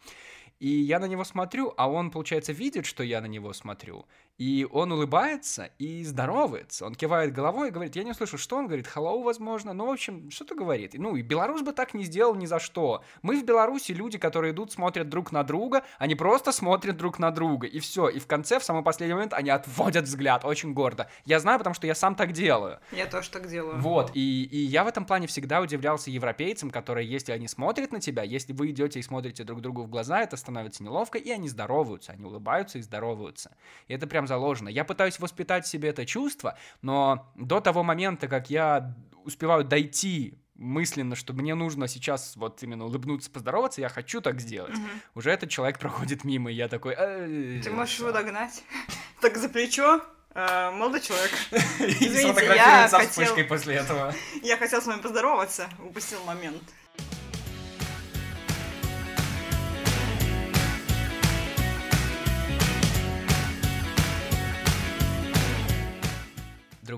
[0.61, 4.05] И я на него смотрю, а он, получается, видит, что я на него смотрю,
[4.39, 6.87] и он улыбается и здоровается.
[6.87, 9.73] Он кивает головой и говорит, я не слышу, что он говорит, hello, возможно.
[9.73, 10.95] Ну, в общем, что-то говорит.
[10.95, 13.05] Ну, и Беларусь бы так не сделал ни за что.
[13.23, 17.31] Мы в Беларуси люди, которые идут, смотрят друг на друга, они просто смотрят друг на
[17.31, 18.09] друга, и все.
[18.09, 21.09] И в конце, в самый последний момент, они отводят взгляд очень гордо.
[21.25, 22.81] Я знаю, потому что я сам так делаю.
[22.91, 23.81] Я тоже так делаю.
[23.81, 28.01] Вот, и, и я в этом плане всегда удивлялся европейцам, которые, если они смотрят на
[28.01, 31.49] тебя, если вы идете и смотрите друг другу в глаза, это становится неловко, и они
[31.49, 33.53] здороваются, они улыбаются и здороваются.
[33.87, 34.69] И это прям заложено.
[34.69, 40.39] Я пытаюсь воспитать в себе это чувство, но до того момента, как я успеваю дойти
[40.55, 44.77] мысленно, что мне нужно сейчас вот именно улыбнуться, поздороваться, я хочу так сделать.
[44.77, 44.89] Мгм.
[45.15, 46.95] Уже этот человек проходит мимо, и я такой...
[46.97, 48.09] «Э, Ты можешь всё».
[48.09, 48.63] его догнать.
[49.21, 50.01] Так за плечо.
[50.35, 51.31] Э, Молодой человек,
[51.79, 54.15] Извините, я хотел- после этого.
[54.43, 56.63] я хотел с вами поздороваться, упустил момент.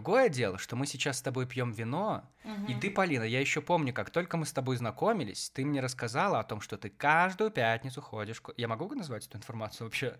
[0.05, 2.31] Другое дело, что мы сейчас с тобой пьем вино,
[2.69, 6.40] и ты, Полина, я еще помню, как только мы с тобой знакомились, ты мне рассказала
[6.40, 8.43] о том, что ты каждую пятницу ходишь...
[8.59, 10.19] Я могу назвать эту информацию вообще?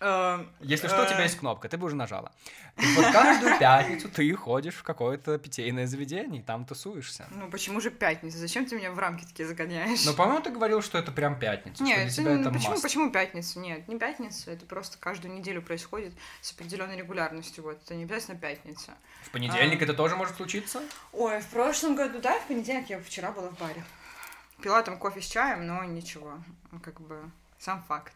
[0.00, 2.30] Э, Если что, у тебя э, есть кнопка, ты бы уже нажала.
[2.76, 7.26] Вот каждую пятницу ты ходишь в какое-то питейное заведение, и там тусуешься.
[7.30, 8.36] Ну почему же пятница?
[8.36, 10.04] Зачем ты меня в рамки такие загоняешь?
[10.04, 12.74] Но, по-моему, ты говорил, что это прям пятница, что для Нет, тебя это- это почему,
[12.74, 12.82] must.
[12.82, 13.58] почему пятница?
[13.58, 17.64] Нет, не пятница, это просто каждую неделю происходит с определенной регулярностью.
[17.64, 18.92] Вот, это не обязательно пятница.
[19.24, 19.84] В понедельник А.
[19.84, 20.82] это тоже может случиться?
[21.12, 23.82] Ой, в прошлом году, да, в понедельник я вчера была в баре.
[24.60, 26.34] Пила там кофе с чаем, но ничего,
[26.82, 28.12] как бы сам факт.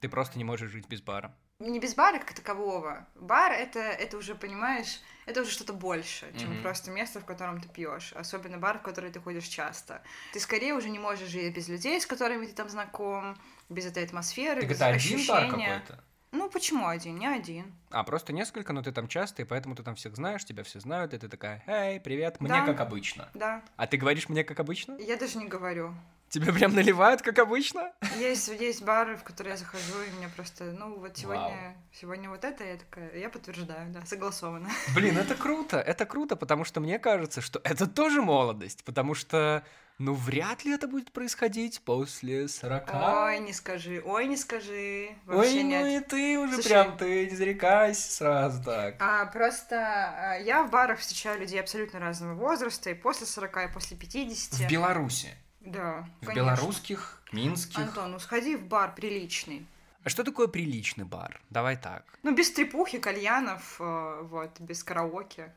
[0.00, 1.34] Ты просто не можешь жить без бара.
[1.58, 3.06] Не без бара как такового.
[3.14, 6.62] Бар это, это уже, понимаешь, это уже что-то больше, чем Мгм.
[6.62, 8.12] просто место, в котором ты пьешь.
[8.12, 10.02] Особенно бар, в который ты ходишь часто.
[10.34, 13.38] Ты скорее уже не можешь жить без людей, с которыми ты там знаком,
[13.70, 15.68] без этой атмосферы, Так без это один бар ощущения.
[15.80, 16.04] какой-то?
[16.32, 17.18] Ну почему один?
[17.18, 17.72] Не один.
[17.90, 20.80] А, просто несколько, но ты там часто, и поэтому ты там всех знаешь, тебя все
[20.80, 22.66] знают, и ты такая, эй, привет, мне Да.
[22.66, 23.30] как обычно.
[23.32, 23.62] Да.
[23.76, 24.98] А ты говоришь мне как обычно?
[24.98, 25.94] Я даже не говорю.
[26.28, 27.92] Тебе прям наливают как обычно?
[28.18, 31.74] Есть, есть бары, в которые я захожу, и мне просто, ну, вот сегодня, Вау.
[31.92, 34.68] сегодня вот это, я такая, я подтверждаю, да, согласовано.
[34.94, 39.62] Блин, это круто, это круто, потому что мне кажется, что это тоже молодость, потому что,
[39.98, 42.90] ну, вряд ли это будет происходить после 40.
[42.92, 45.10] Ой, не скажи, ой, не скажи.
[45.28, 46.02] Ой, Вообще ну нет.
[46.02, 46.68] и ты уже Слушай.
[46.68, 48.96] прям, ты не зарекайся сразу так.
[48.98, 53.72] А, просто а, я в барах встречаю людей абсолютно разного возраста, и после 40, и
[53.72, 54.54] после 50.
[54.60, 55.28] В Беларуси,
[55.66, 56.34] Да, в конечно.
[56.34, 57.78] белорусских, минских.
[57.78, 59.66] Антон, ну сходи в бар приличный.
[60.04, 61.40] А что такое приличный бар?
[61.50, 62.04] Давай так.
[62.22, 65.52] Ну, без трепухи, кальянов, э, вот, без караоке.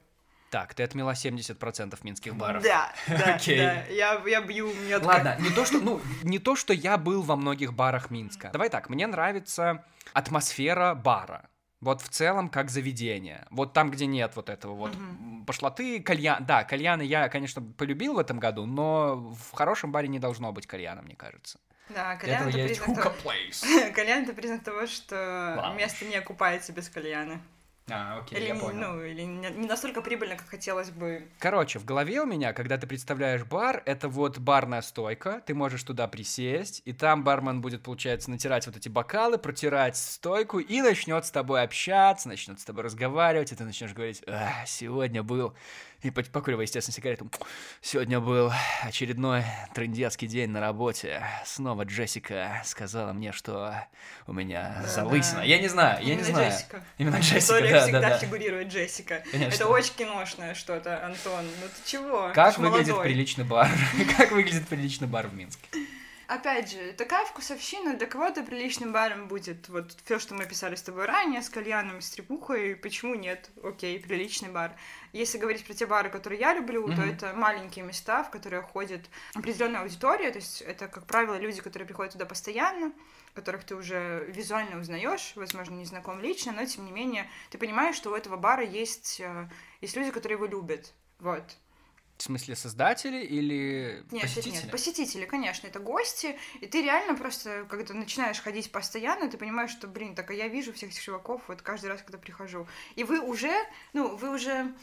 [0.49, 2.63] Так, ты отмела 70% минских баров.
[2.63, 3.57] Да, да, Окей.
[3.59, 3.85] да.
[3.85, 5.05] Я, я бью метко.
[5.05, 8.49] Ладно, не то, что, ну, не то, что я был во многих барах Минска.
[8.51, 11.47] Давай так, мне нравится атмосфера бара.
[11.81, 13.45] Вот в целом как заведение.
[13.51, 15.45] Вот там, где нет вот этого вот Мгм.
[15.45, 16.45] пошлоты, кальян.
[16.45, 20.67] Да, кальяны я, конечно, полюбил в этом году, но в хорошем баре не должно быть
[20.67, 21.59] кальяна, мне кажется.
[21.87, 23.15] Да, кальян это есть признак того...
[23.95, 25.75] Кальян это признак того, что Вау.
[25.75, 27.41] место не окупается без кальяна.
[27.91, 28.93] А, окей, или, я понял.
[28.93, 31.27] ну, или не не настолько прибыльно, как хотелось бы.
[31.39, 35.83] Короче, в голове у меня, когда ты представляешь бар, это вот барная стойка, ты можешь
[35.83, 41.25] туда присесть, и там бармен будет, получается, натирать вот эти бокалы, протирать стойку, и начнет
[41.25, 45.53] с тобой общаться, начнет с тобой разговаривать, и ты начнешь говорить, «А, сегодня был,
[46.01, 47.29] и по- покуривая, естественно, сигарету,
[47.81, 48.51] сегодня был
[48.83, 53.75] очередной трындецкий день на работе, снова Джессика сказала мне, что
[54.27, 54.87] у меня Да-да.
[54.87, 55.41] залысина.
[55.41, 56.51] Я не знаю, я не знаю.
[56.51, 56.83] Джессика.
[56.97, 58.17] Именно Джессика, историях да, всегда да, да.
[58.17, 59.23] фигурирует Джессика.
[59.31, 59.55] Конечно.
[59.55, 61.45] Это очень киношное что-то, Антон.
[61.45, 62.31] Ну ты чего?
[62.33, 63.03] Как выглядит молодой.
[63.11, 63.69] приличный бар?
[64.17, 65.67] Как выглядит приличный бар в Минске?
[66.29, 70.83] Опять же, такая вкусовщина, для кого-то приличным баром будет вот все, что мы писали с
[70.83, 73.49] тобой ранее, с кальяном, с трепухой, почему нет?
[73.63, 74.77] Окей, приличный бар.
[75.11, 77.09] Если говорить про те бары, которые я люблю, то Мгм.
[77.09, 81.87] это маленькие места, в которые ходит определенная аудитория, то есть это, как правило, люди, которые
[81.87, 82.93] приходят туда постоянно,
[83.33, 87.95] которых ты уже визуально узнаешь, возможно, не знаком лично, но тем не менее ты понимаешь,
[87.95, 89.49] что у этого бара есть, э,
[89.81, 90.93] есть люди, которые его любят.
[91.17, 91.57] Вот.
[92.19, 94.51] В смысле создатели или Нет, нет, посетители?
[94.51, 99.71] нет, посетители, конечно, это гости, и ты реально просто, когда начинаешь ходить постоянно, ты понимаешь,
[99.71, 102.67] что, блин, так а я вижу всех этих чуваков вот каждый раз, когда прихожу.
[102.97, 103.53] И вы уже,
[103.93, 104.73] ну, вы уже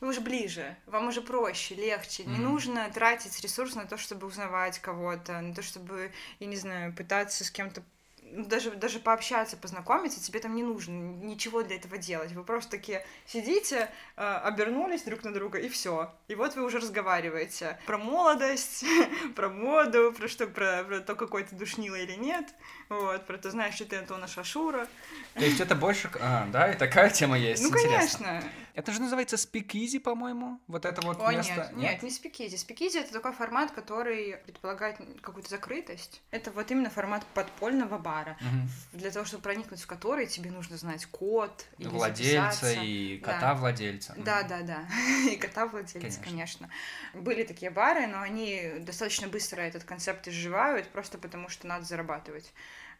[0.00, 2.22] вы уже ближе, вам уже проще, легче.
[2.22, 2.30] Mm-hmm.
[2.30, 6.94] Не нужно тратить ресурс на то, чтобы узнавать кого-то, на то, чтобы, я не знаю,
[6.94, 7.82] пытаться с кем-то
[8.32, 12.32] даже, даже пообщаться, познакомиться, тебе там не нужно ничего для этого делать.
[12.32, 16.12] Вы просто такие сидите, э, обернулись друг на друга, и все.
[16.28, 18.84] И вот вы уже разговариваете про молодость,
[19.36, 22.46] про моду, про что, про, про то, какой ты душнила или нет.
[22.88, 24.86] Вот, про то, знаешь, что ты Антона Шашура.
[25.34, 26.10] То есть это больше...
[26.20, 27.62] А, да, и такая тема есть.
[27.62, 28.26] Ну, Интересно.
[28.26, 28.50] конечно.
[28.76, 31.70] Это же называется спикизи, по-моему, вот это вот О, место.
[31.72, 32.56] Нет, нет, не спикизи.
[32.56, 36.20] Спикизи— это такой формат, который предполагает какую-то закрытость.
[36.30, 38.98] Это вот именно формат подпольного бара, угу.
[38.98, 42.82] для того, чтобы проникнуть в который, тебе нужно знать код или Владельца записаться.
[42.82, 44.14] и кота-владельца.
[44.18, 44.86] Да, да, да.
[45.30, 46.68] И кота-владельца, конечно.
[47.14, 52.52] Были такие бары, но они достаточно быстро этот концепт изживают, просто потому что надо зарабатывать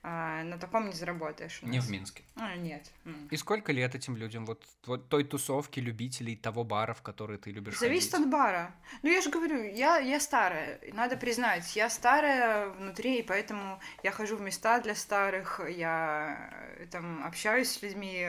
[0.02, 1.60] а, на таком не заработаешь.
[1.62, 2.22] Не в Минске.
[2.36, 2.90] А, нет.
[3.30, 7.50] И сколько лет этим людям, вот, вот той тусовки любителей того бара, в который ты
[7.50, 8.26] любишь Зависит ходить?
[8.26, 8.74] от бара.
[9.02, 14.10] Ну, я же говорю, я, я старая, надо признать, я старая внутри, и поэтому я
[14.12, 18.26] хожу в места для старых, я э, там общаюсь с людьми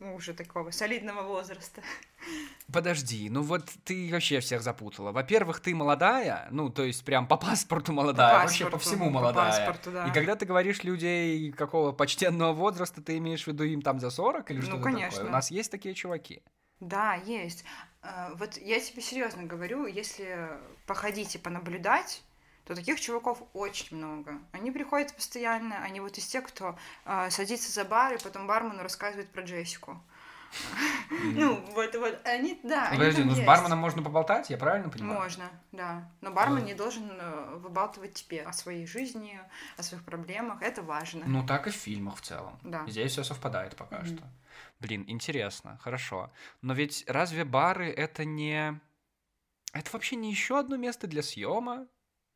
[0.00, 1.82] ну, уже такого солидного возраста.
[2.72, 5.12] Подожди, ну вот ты вообще всех запутала.
[5.12, 9.50] Во-первых, ты молодая, ну, то есть прям по паспорту молодая, по вообще по всему молодая.
[9.50, 10.06] По паспорту, да.
[10.06, 14.10] И когда ты говоришь людей какого почтенного возраста, ты имеешь в виду им там за
[14.10, 15.10] 40 или ну, что-то конечно.
[15.10, 15.28] такое?
[15.28, 16.42] У нас есть такие чуваки.
[16.80, 17.64] Да, есть.
[18.02, 20.48] А, вот я тебе серьезно говорю, если
[20.86, 22.22] походить и понаблюдать,
[22.68, 24.34] то таких чуваков очень много.
[24.52, 26.76] Они приходят постоянно, они вот из тех, кто
[27.06, 29.98] э, садится за бар и потом бармену рассказывает про Джессику.
[31.10, 35.20] Ну, вот, вот, они, да, Подожди, ну с барменом можно поболтать, я правильно понимаю?
[35.20, 36.10] Можно, да.
[36.20, 39.40] Но бармен не должен э, выбалтывать тебе о своей жизни,
[39.78, 41.24] о своих проблемах, это важно.
[41.26, 42.58] Ну, так и в фильмах в целом.
[42.62, 42.84] Да.
[42.86, 44.22] Здесь все совпадает пока что.
[44.78, 46.30] Блин, интересно, хорошо.
[46.60, 48.78] Но ведь разве бары это не...
[49.72, 51.86] Это вообще не еще одно место для съема?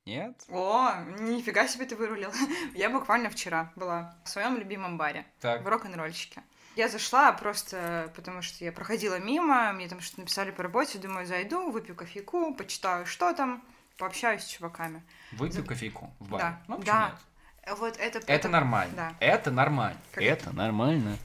[0.05, 0.35] Нет?
[0.49, 2.33] О, нифига себе ты вырулил.
[2.75, 5.25] Я буквально вчера была в своем любимом баре.
[5.41, 5.63] Так.
[5.63, 6.43] В рок-н-ролльчике.
[6.75, 11.27] Я зашла просто потому, что я проходила мимо, мне там что-то написали по работе, думаю,
[11.27, 13.63] зайду, выпью кофейку, почитаю, что там,
[13.99, 15.03] пообщаюсь с чуваками.
[15.33, 15.69] Выпью За...
[15.69, 16.43] кофейку в баре?
[16.43, 17.19] Да, ну, да.
[17.67, 17.79] Нет?
[17.79, 18.19] Вот это...
[18.19, 18.95] Это, это нормально.
[18.97, 19.13] Да.
[19.21, 20.01] Это нормально.
[20.13, 20.25] Как...
[20.25, 21.19] Это нормально.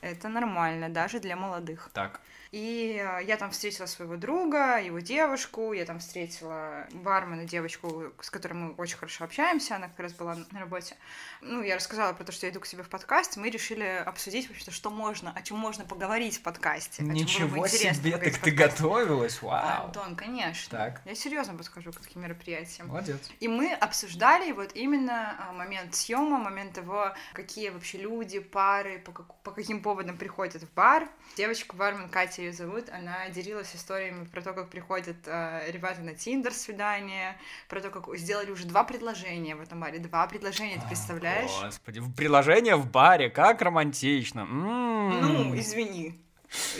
[0.00, 1.90] Это нормально, даже для молодых.
[1.94, 2.20] Так.
[2.52, 8.28] И э, я там встретила своего друга, его девушку, я там встретила бармена, девочку, с
[8.28, 10.94] которой мы очень хорошо общаемся, она как раз была на работе.
[11.40, 14.48] Ну, я рассказала про то, что я иду к себе в подкаст, мы решили обсудить
[14.48, 17.02] вообще, что можно, о чем можно поговорить в подкасте.
[17.02, 19.86] Ничего себе, так ты готовилась, вау.
[19.86, 20.76] Антон, конечно.
[20.76, 21.00] Так.
[21.06, 22.88] Я серьезно подхожу к таким мероприятиям.
[22.88, 23.30] Молодец.
[23.40, 29.12] И мы обсуждали вот именно а, момент съема, момент того, какие вообще люди, пары, по,
[29.12, 31.08] как, по каким поводам приходят в бар.
[31.34, 36.14] Девочка бармен Катя ее зовут, она делилась историями про то, как приходят э, ребята на
[36.14, 37.36] Тиндер свидание,
[37.68, 39.98] про то, как сделали уже два предложения в этом баре.
[39.98, 41.50] Два предложения, ты представляешь?
[41.62, 44.40] Господи, приложение в баре, как романтично.
[44.40, 45.50] М-м-м.
[45.50, 46.20] Ну, извини.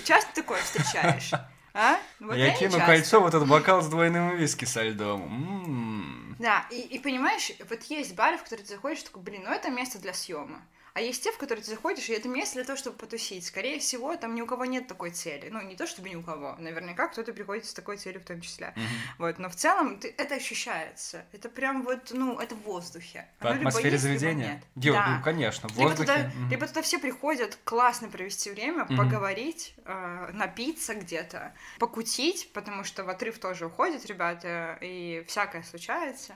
[0.05, 1.31] Часто такое встречаешь?
[1.75, 1.97] А?
[2.21, 5.23] Вот я, я кину кольцо в этот бокал с двойным виски со льдом.
[5.23, 6.37] М-м.
[6.39, 9.71] Да, и, и понимаешь, вот есть бары, в которые ты заходишь, такой, блин, ну это
[9.71, 10.61] место для съема.
[10.95, 13.47] А есть те, в которые ты заходишь, и это место для того, чтобы потусить.
[13.47, 15.49] Скорее всего, там ни у кого нет такой цели.
[15.51, 16.57] Ну, не то чтобы ни у кого.
[16.59, 18.75] Наверняка кто-то приходит с такой целью в том числе.
[18.77, 18.83] Mm-hmm.
[19.19, 19.39] Вот.
[19.39, 21.25] Но в целом ты, это ощущается.
[21.33, 23.27] Это прям вот, ну, это в воздухе.
[23.39, 24.63] По Оно атмосфере есть, заведения?
[24.75, 24.93] Нет.
[24.93, 25.17] да.
[25.17, 26.13] Ну, конечно, в воздухе.
[26.13, 26.51] Либо туда, mm-hmm.
[26.51, 28.97] либо туда все приходят классно провести время, mm-hmm.
[28.97, 36.35] поговорить, э, напиться где-то, покутить, потому что в отрыв тоже уходят ребята, и всякое случается.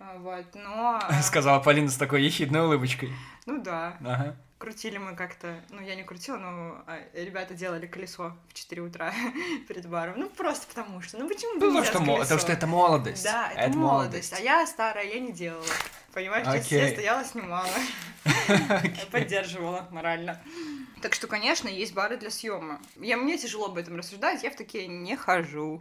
[0.00, 1.00] А, вот, но...
[1.22, 3.12] Сказала Полина с такой ехидной улыбочкой.
[3.46, 3.96] Ну да.
[4.00, 4.36] Ага.
[4.58, 9.12] Крутили мы как-то, ну я не крутила, но а, ребята делали колесо в 4 утра
[9.68, 10.18] перед баром.
[10.18, 12.18] Ну просто потому что, ну почему ну, что, колесо?
[12.18, 13.24] потому что это молодость.
[13.24, 14.32] Да, это, это молодость.
[14.32, 14.32] молодость.
[14.32, 15.64] А я старая, я не делала.
[16.12, 16.80] Понимаешь, okay.
[16.80, 17.68] я стояла, снимала.
[18.24, 19.10] okay.
[19.10, 20.40] Поддерживала морально.
[21.02, 22.80] Так что, конечно, есть бары для съема.
[22.96, 25.80] Я, мне тяжело об этом рассуждать, я в такие не хожу.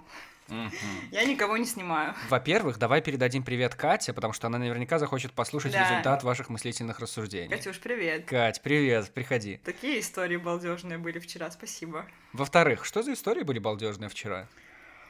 [1.12, 2.16] Я никого не снимаю.
[2.30, 5.90] Во-первых, давай передадим привет Кате, потому что она наверняка захочет послушать да.
[5.90, 7.50] результат ваших мыслительных рассуждений.
[7.50, 8.26] Катюш, привет.
[8.26, 9.60] Кать, привет, приходи.
[9.64, 12.06] Такие истории балдежные были вчера, спасибо.
[12.34, 14.48] Во-вторых, что за истории были балдежные вчера?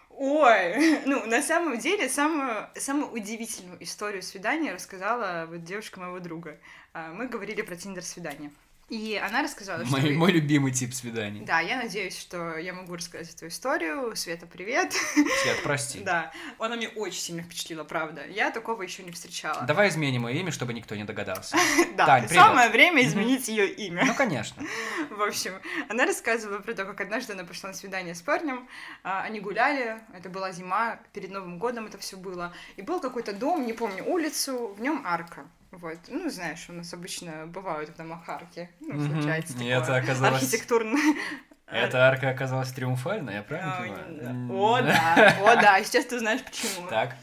[0.10, 6.58] Ой, ну, на самом деле, самую, самую удивительную историю свидания рассказала вот девушка моего друга.
[6.94, 8.52] А, мы говорили про тиндер-свидание.
[8.90, 9.98] И она рассказала, что...
[9.98, 11.42] Мой, мой любимый тип свиданий.
[11.42, 14.16] Да, я надеюсь, что я могу рассказать эту историю.
[14.16, 14.94] Света, привет.
[14.94, 16.00] Свет, прости.
[16.08, 18.26] Да, она мне очень сильно впечатлила, правда.
[18.28, 19.64] Я такого еще не встречала.
[19.64, 21.58] Давай изменим ее имя, чтобы никто не догадался.
[21.98, 24.06] Да, Тань, самое время изменить ее имя.
[24.06, 24.64] Ну, конечно.
[25.10, 25.54] В общем,
[25.90, 28.70] она рассказывала про то, как однажды она пошла на свидание с парнем,
[29.04, 33.34] а, они гуляли, это была зима, перед Новым годом это все было, и был какой-то
[33.34, 35.46] дом, не помню улицу, в нем арка.
[35.72, 38.70] Вот, ну, знаешь, у нас обычно бывают в домах арки.
[38.80, 39.12] Ну, Мгм.
[39.14, 39.78] случается И такое.
[39.82, 40.98] это оказалось- Архитектурно.
[41.68, 44.54] Эта арка оказалась триумфальной, я А, правильно понимаю?
[44.54, 46.88] О, да, о, да, и сейчас ты знаешь почему.
[46.88, 47.16] Так.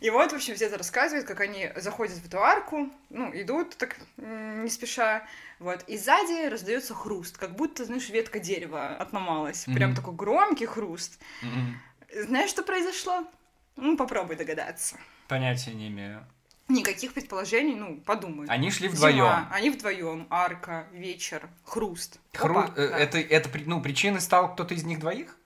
[0.00, 3.96] И вот, в общем, Зета рассказывает, как они заходят в эту арку, ну, идут так
[4.16, 5.22] не спеша,
[5.60, 9.64] вот, и сзади раздается хруст, как будто, знаешь, ветка дерева отломалась.
[9.66, 9.96] Прям Мгм.
[9.96, 11.20] такой громкий хруст.
[11.42, 11.80] М-м.
[12.26, 13.24] Знаешь, что произошло?
[13.76, 14.96] Ну, попробуй догадаться.
[15.28, 16.26] Понятия не имею.
[16.72, 18.46] Никаких предположений, ну, подумай.
[18.48, 19.48] Они шли Зима, вдвоем.
[19.50, 20.26] Они вдвоем.
[20.30, 22.18] Арка, вечер, хруст.
[22.32, 22.60] Хру...
[22.60, 22.98] Опа, э, да.
[22.98, 25.36] Это, это ну, причиной стал кто-то из них двоих?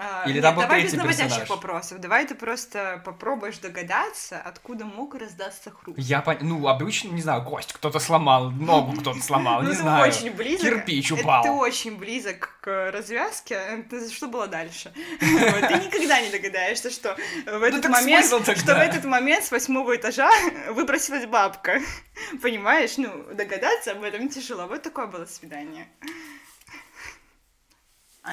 [0.00, 1.50] А, или нет, там был давай без наводящих персонаж?
[1.50, 1.98] вопросов.
[1.98, 5.98] Давай ты просто попробуешь догадаться, откуда мог раздаться хруст.
[5.98, 6.36] Я пон...
[6.40, 10.08] Ну, обычно, не знаю, кость кто-то сломал, ногу кто-то сломал, Ну, не ты знаю.
[10.08, 10.60] очень близок.
[10.62, 11.42] Кирпич упал.
[11.42, 13.84] Ты очень близок к развязке.
[14.12, 14.92] Что было дальше?
[15.18, 19.50] Ты никогда не догадаешься, что в этот Ну, так момент, что в этот момент с
[19.50, 20.30] восьмого этажа
[20.70, 21.80] выбросилась бабка.
[22.40, 22.96] Понимаешь?
[22.98, 24.66] Ну, догадаться об этом тяжело.
[24.66, 25.88] Вот такое было свидание.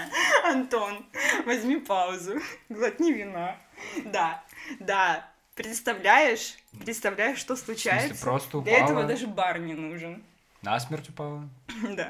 [0.46, 1.06] Антон,
[1.46, 2.40] возьми паузу,
[2.70, 3.58] глотни вина.
[4.06, 4.44] Да,
[4.80, 8.24] да, представляешь, представляешь, что случается?
[8.24, 9.08] просто Для этого упала?
[9.08, 10.24] даже бар не нужен.
[10.62, 11.48] Насмерть упала.
[11.96, 12.10] Да.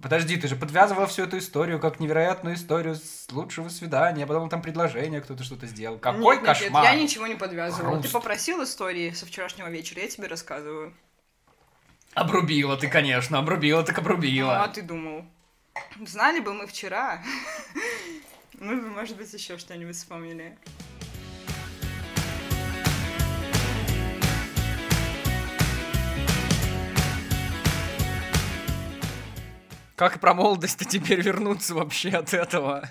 [0.00, 4.48] Подожди, ты же подвязывала всю эту историю как невероятную историю с лучшего свидания, а потом
[4.48, 5.98] там предложение кто-то что-то сделал.
[5.98, 6.84] Какой Нет, нет, нет, кошмар!
[6.84, 7.96] я ничего не подвязывала.
[7.96, 8.12] Ты Хруст.
[8.12, 10.94] попросил истории со вчерашнего вечера, я тебе рассказываю.
[12.14, 14.68] Обрубила ты, конечно, обрубила, так Ну, а обрубила.
[14.72, 15.24] ты думал?
[16.06, 17.22] Знали бы мы вчера,
[18.54, 20.56] мы бы, может быть, еще что-нибудь вспомнили.
[29.96, 32.88] Как про молодость теперь вернуться вообще от этого?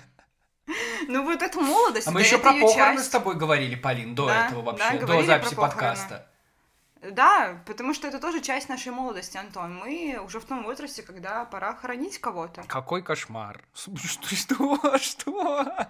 [1.06, 3.06] Ну, вот эту молодость, А мы да, еще это про похороны часть.
[3.06, 5.96] с тобой говорили, Полин, до Да, этого да, вообще, до говорили записи про похороны.
[5.96, 6.26] подкаста.
[7.02, 9.76] Да, потому что это тоже часть нашей молодости, Антон.
[9.76, 12.62] Мы уже в том возрасте, когда пора хоронить кого-то.
[12.64, 13.62] Какой кошмар.
[13.74, 14.34] Что?
[14.34, 14.98] Что?
[14.98, 15.86] Что?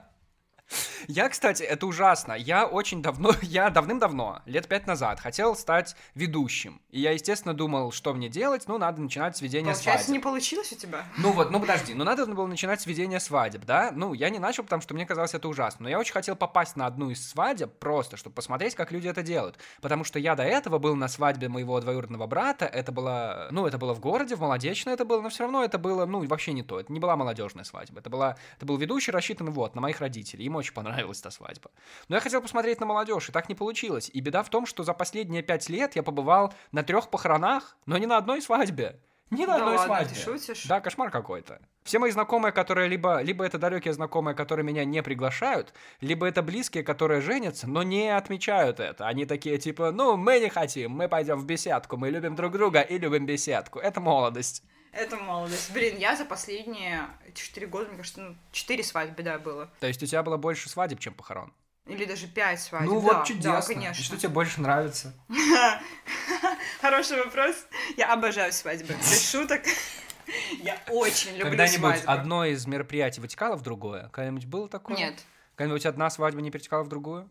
[1.07, 2.33] Я, кстати, это ужасно.
[2.33, 6.81] Я очень давно, я давным-давно, лет пять назад, хотел стать ведущим.
[6.91, 8.65] И я, естественно, думал, что мне делать.
[8.67, 10.13] Ну, надо начинать с ведения Получается, свадеб.
[10.13, 11.05] не получилось у тебя?
[11.17, 13.91] Ну вот, ну подожди, ну надо было начинать с ведения свадеб, да?
[13.95, 15.85] Ну, я не начал, потому что мне казалось это ужасно.
[15.85, 19.23] Но я очень хотел попасть на одну из свадеб просто, чтобы посмотреть, как люди это
[19.23, 19.59] делают.
[19.81, 22.67] Потому что я до этого был на свадьбе моего двоюродного брата.
[22.67, 25.79] Это было, ну, это было в городе, в Молодечно это было, но все равно это
[25.79, 26.81] было, ну, вообще не то.
[26.81, 28.01] Это не была молодежная свадьба.
[28.01, 30.47] Это, была, это был ведущий, рассчитанный вот, на моих родителей.
[30.47, 31.71] Им очень понравилась та свадьба.
[32.09, 34.11] Но я хотел посмотреть на молодежь, и так не получилось.
[34.13, 37.97] И беда в том, что за последние пять лет я побывал на трех похоронах, но
[37.99, 39.01] не на одной свадьбе.
[39.31, 40.15] Ни на Да одной ладно, свадьбе.
[40.15, 40.65] ты шутишь?
[40.65, 41.61] Да, кошмар какой-то.
[41.85, 46.43] Все мои знакомые, которые либо, либо это далекие знакомые, которые меня не приглашают, либо это
[46.43, 49.07] близкие, которые женятся, но не отмечают это.
[49.07, 52.81] Они такие типа, ну, мы не хотим, мы пойдем в беседку, мы любим друг друга
[52.81, 53.79] и любим беседку.
[53.79, 54.63] Это молодость.
[54.93, 55.71] Это молодость.
[55.73, 59.71] Блин, я за последние четыре года, мне кажется, ну, четыре свадьбы, да, было.
[59.81, 61.53] То есть у тебя было больше свадеб, чем похорон?
[61.87, 62.89] Или даже пять свадеб.
[62.89, 63.53] ну да, вот чудесно.
[63.53, 64.05] Да, И конечно.
[64.05, 65.15] что тебе больше нравится?
[66.81, 67.55] Хороший вопрос.
[67.97, 68.95] Я обожаю свадьбы.
[68.95, 69.63] Без шуток.
[70.61, 74.11] Я очень люблю Когда-нибудь одно из мероприятий вытекало в другое?
[74.11, 74.97] Когда-нибудь было такое?
[74.97, 75.15] Нет.
[75.55, 77.29] Когда-нибудь одна свадьба не перетекала в другую?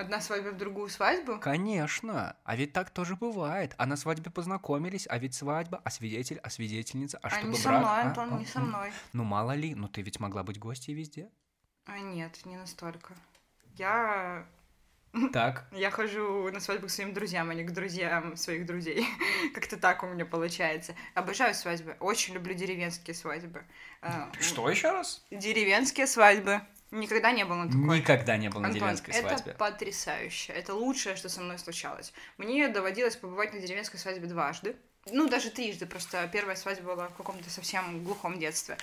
[0.00, 1.38] Одна свадьба в другую свадьбу?
[1.38, 3.74] Конечно, а ведь так тоже бывает.
[3.76, 7.58] А на свадьбе познакомились, а ведь свадьба, а свидетель, а свидетельница, а, А чтобы не
[7.58, 8.00] со брак, мной, а?
[8.06, 8.92] Антон, А, не со мной.
[9.12, 11.28] Ну мало ли, ну ты ведь могла быть гостьей везде.
[11.84, 13.14] А нет, не настолько.
[13.76, 14.46] Я...
[15.34, 15.66] Так.
[15.72, 19.06] Я хожу на свадьбу к своим друзьям, а не к друзьям своих друзей.
[19.54, 20.94] Как-то так у меня получается.
[21.14, 21.96] Обожаю свадьбы.
[22.00, 23.64] Очень люблю деревенские свадьбы.
[24.00, 25.26] А, Что еще раз?
[25.30, 26.62] Деревенские свадьбы.
[26.90, 27.98] Никогда не было на такой.
[27.98, 29.52] Никогда не был на Антон, деревенской это свадьбе.
[29.54, 30.52] потрясающе.
[30.52, 32.12] Это лучшее, что со мной случалось.
[32.38, 34.76] Мне доводилось побывать на деревенской свадьбе дважды.
[35.10, 38.76] Ну, даже трижды, просто первая свадьба была в каком-то совсем глухом детстве.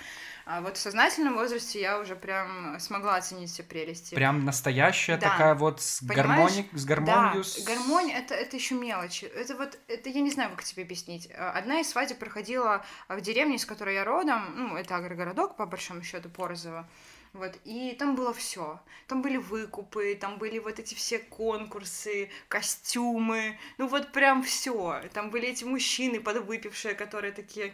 [0.46, 4.16] А вот в сознательном возрасте я уже прям смогла оценить все прелести.
[4.16, 5.30] Прям настоящая Да.
[5.30, 6.68] такая вот с, гармони...
[6.72, 7.44] с гармонию.
[7.44, 9.26] Да, с- гармонь это, это еще мелочи.
[9.26, 11.28] Это вот, это я не знаю, как тебе объяснить.
[11.36, 15.66] А, Одна из свадеб проходила в деревне, из которой я родом, ну, это агрогородок, по
[15.66, 16.88] большому счету, Порозово.
[17.32, 18.80] Вот, и там было все.
[19.06, 25.02] Там были выкупы, там были вот эти все конкурсы, костюмы, ну вот прям все.
[25.12, 27.72] Там были эти мужчины подвыпившие, которые такие,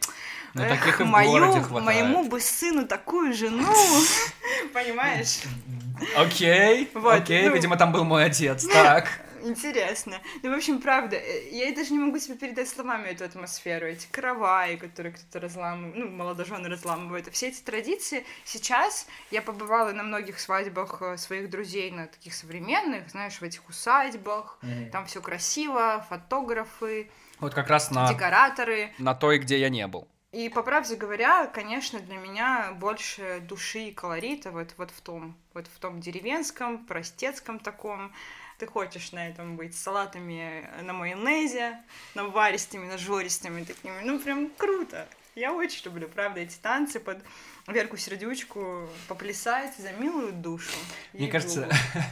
[0.54, 3.72] ну, в мою, моему бы сыну такую жену,
[4.72, 5.40] понимаешь?
[6.16, 9.23] Окей, окей, ну видимо, там был мой отец, так.
[9.44, 10.20] Интересно.
[10.42, 14.06] Ну, в общем, правда, э, я даже не могу себе передать словами эту атмосферу, эти
[14.10, 17.28] караваи, которые кто-то разламывает, ну, молодожены разламывают.
[17.32, 23.10] Все эти традиции сейчас я побывала на многих свадьбах э, своих друзей, на таких современных,
[23.10, 24.90] знаешь, в этих усадьбах, mm-hmm.
[24.90, 28.92] там все красиво, фотографы, вот как раз на декораторы.
[28.98, 30.08] На той, где я не был.
[30.32, 35.36] И по правде говоря, конечно, для меня больше души и колорита вот, вот в том,
[35.52, 38.12] вот в том деревенском, простецком таком,
[38.58, 41.78] ты хочешь на этом быть, с салатами на майонезе,
[42.14, 45.08] наваристыми, нажористыми такими, ну прям круто.
[45.34, 47.18] Я очень люблю, правда, эти танцы под
[47.66, 50.76] Верку Сердючку поплясать за милую душу.
[51.14, 51.68] Мне кажется,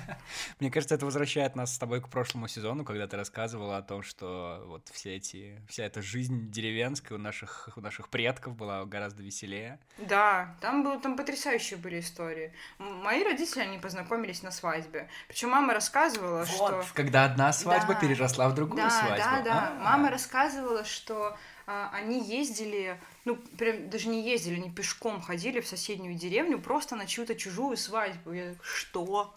[0.60, 4.02] мне кажется, это возвращает нас с тобой к прошлому сезону, когда ты рассказывала о том,
[4.02, 9.22] что вот все эти, вся эта жизнь деревенская у наших, у наших предков была гораздо
[9.22, 9.78] веселее.
[9.98, 12.54] Да, там, был, там потрясающие были истории.
[12.78, 15.10] Мои родители, они познакомились на свадьбе.
[15.28, 16.84] Причем мама рассказывала, вот, что...
[16.94, 19.16] когда одна свадьба да, переросла в другую да, свадьбу.
[19.18, 19.84] Да, да, А-а-а.
[19.84, 25.66] Мама рассказывала, что а, они ездили, ну, прям даже не ездили, они пешком ходили в
[25.66, 28.32] соседнюю деревню просто на чью-то чужую свадьбу.
[28.32, 29.34] Я что?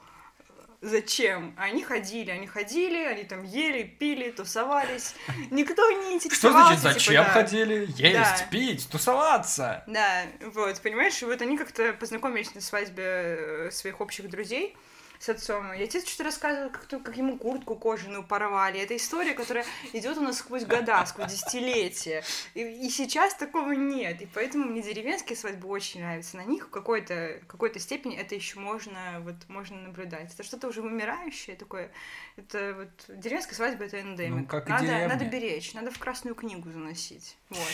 [0.81, 1.55] Зачем?
[1.57, 5.15] Они ходили, они ходили, они там ели, пили, тусовались.
[5.49, 6.73] Никто не интересовался.
[6.73, 7.29] Что значит, типа, зачем типа, да.
[7.31, 7.85] ходили?
[7.95, 8.47] Есть, да.
[8.51, 9.83] пить, тусоваться.
[9.87, 14.75] Да, вот, понимаешь, вот они как-то познакомились на свадьбе э, своих общих друзей
[15.19, 15.73] с отцом.
[15.73, 18.79] И отец что-то рассказывал, как, как ему куртку кожаную порвали.
[18.79, 22.23] Это история, которая идет у нас сквозь года, сквозь десятилетия.
[22.53, 24.21] И, и сейчас такого нет.
[24.21, 26.37] И поэтому мне деревенские свадьбы очень нравятся.
[26.37, 30.33] На них в какой-то какой степени это еще можно, вот, можно наблюдать.
[30.33, 31.91] Это что-то уже вымирающее такое.
[32.35, 34.41] Это вот деревенская свадьба это эндемик.
[34.41, 37.37] Ну, как надо, надо беречь, надо в красную книгу заносить.
[37.49, 37.73] Вот.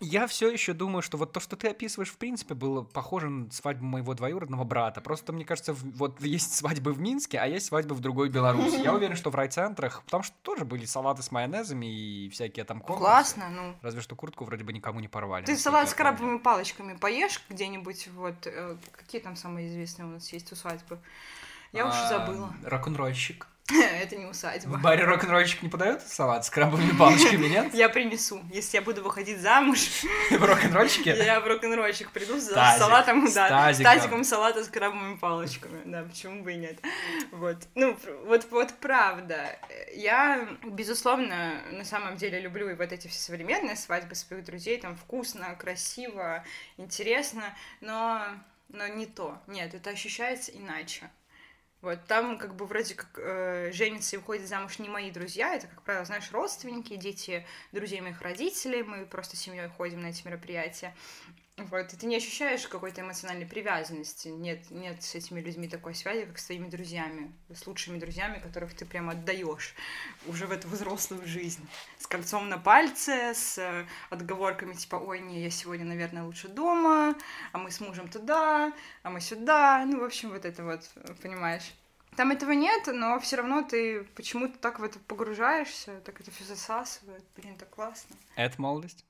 [0.00, 3.50] Я все еще думаю, что вот то, что ты описываешь, в принципе, было похоже на
[3.50, 5.00] свадьбу моего двоюродного брата.
[5.00, 8.76] Просто, мне кажется, вот есть свадьбы в Минске, а есть свадьбы в другой Беларуси.
[8.82, 12.80] Я уверен, что в райцентрах, потому что тоже были салаты с майонезами и всякие там
[12.80, 13.00] конкурсы.
[13.00, 13.74] Классно, ну.
[13.80, 15.46] Разве что куртку вроде бы никому не порвали.
[15.46, 20.30] Ты салат с крабовыми палочками поешь где-нибудь, вот, э, какие там самые известные у нас
[20.30, 20.98] есть усадьбы?
[21.72, 22.52] Я а, уже забыла.
[22.64, 23.46] Рок-н-ролльщик.
[23.72, 24.76] Это не усадьба.
[24.76, 27.74] В баре рок-н-ролльщик не подают салат с крабовыми палочками, нет?
[27.74, 28.40] Я принесу.
[28.52, 29.78] Если я буду выходить замуж...
[30.30, 31.16] В рок-н-ролльщике?
[31.24, 35.82] Я в рок-н-ролльщик приду с салатом, да, с тазиком салата с крабовыми палочками.
[35.84, 36.78] Да, почему бы и нет.
[37.32, 37.56] Вот.
[37.74, 39.58] Ну, вот, вот правда.
[39.94, 44.80] Я, безусловно, на самом деле люблю и вот эти все современные свадьбы своих друзей.
[44.80, 46.44] Там вкусно, красиво,
[46.76, 47.42] интересно,
[47.80, 48.22] но
[48.68, 49.38] но не то.
[49.46, 51.10] Нет, это ощущается иначе.
[51.86, 55.68] Вот там как бы вроде как э, женятся и выходят замуж не мои друзья, это,
[55.68, 60.96] как правило, знаешь, родственники, дети друзей моих родителей, мы просто семьей ходим на эти мероприятия.
[61.58, 64.28] Вот, и ты не ощущаешь какой-то эмоциональной привязанности.
[64.28, 68.74] Нет, нет с этими людьми такой связи, как с твоими друзьями, с лучшими друзьями, которых
[68.74, 69.74] ты прямо отдаешь
[70.26, 71.66] уже в эту взрослую жизнь.
[71.98, 77.14] С кольцом на пальце, с э, отговорками типа, ой, не, я сегодня, наверное, лучше дома,
[77.52, 79.82] а мы с мужем туда, а мы сюда.
[79.86, 80.82] Ну, в общем, вот это вот,
[81.22, 81.72] понимаешь.
[82.16, 86.44] Там этого нет, но все равно ты почему-то так в это погружаешься, так это все
[86.44, 87.24] засасывает.
[87.34, 88.14] Блин, так классно.
[88.36, 89.06] Это молодость?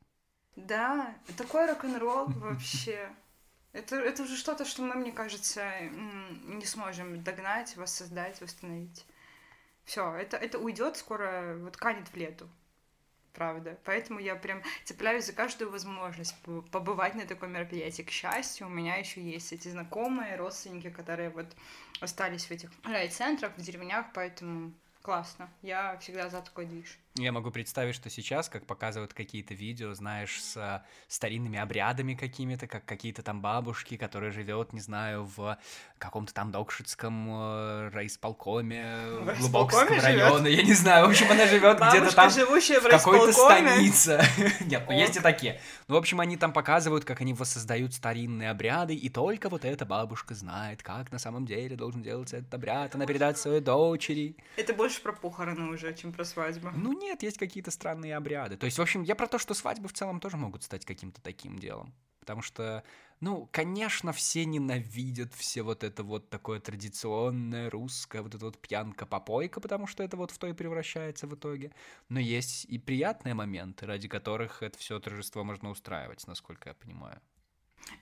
[0.57, 3.09] Да, такой рок-н-ролл вообще.
[3.73, 9.05] Это, это уже что-то, что мы, мне кажется, не сможем догнать, воссоздать, восстановить.
[9.85, 12.49] Все, это, это уйдет скоро, вот канет в лету.
[13.35, 13.79] Правда.
[13.85, 16.35] Поэтому я прям цепляюсь за каждую возможность
[16.73, 18.01] побывать на таком мероприятии.
[18.01, 21.55] К счастью, у меня еще есть эти знакомые, родственники, которые вот
[22.01, 25.51] остались в этих райцентрах, в деревнях, поэтому классно.
[25.61, 26.99] Я всегда за такой движ.
[27.19, 32.67] Я могу представить, что сейчас, как показывают какие-то видео, знаешь, с э, старинными обрядами какими-то,
[32.67, 35.57] как какие-то там бабушки, которые живет, не знаю, в
[35.99, 38.85] каком-то там Докшицком э, райисполкоме,
[39.39, 43.33] Глубокского района, я не знаю, в общем, она живет где-то там живущая в, в какой-то
[43.33, 44.23] станице.
[44.61, 45.59] Нет, ну есть и такие.
[45.89, 49.87] Ну, в общем, они там показывают, как они воссоздают старинные обряды, и только вот эта
[49.87, 54.37] бабушка знает, как на самом деле должен делаться этот обряд, она передает своей дочери.
[54.57, 56.71] Это больше про похороны уже, чем про свадьбу.
[56.75, 58.57] Ну, нет, нет, есть какие-то странные обряды.
[58.57, 61.21] То есть, в общем, я про то, что свадьбы в целом тоже могут стать каким-то
[61.23, 61.95] таким делом.
[62.21, 62.83] Потому что,
[63.21, 69.61] ну, конечно, все ненавидят все вот это вот такое традиционное русское, вот это вот пьянка-попойка,
[69.61, 71.71] потому что это вот в то и превращается в итоге.
[72.09, 77.21] Но есть и приятные моменты, ради которых это все торжество можно устраивать, насколько я понимаю.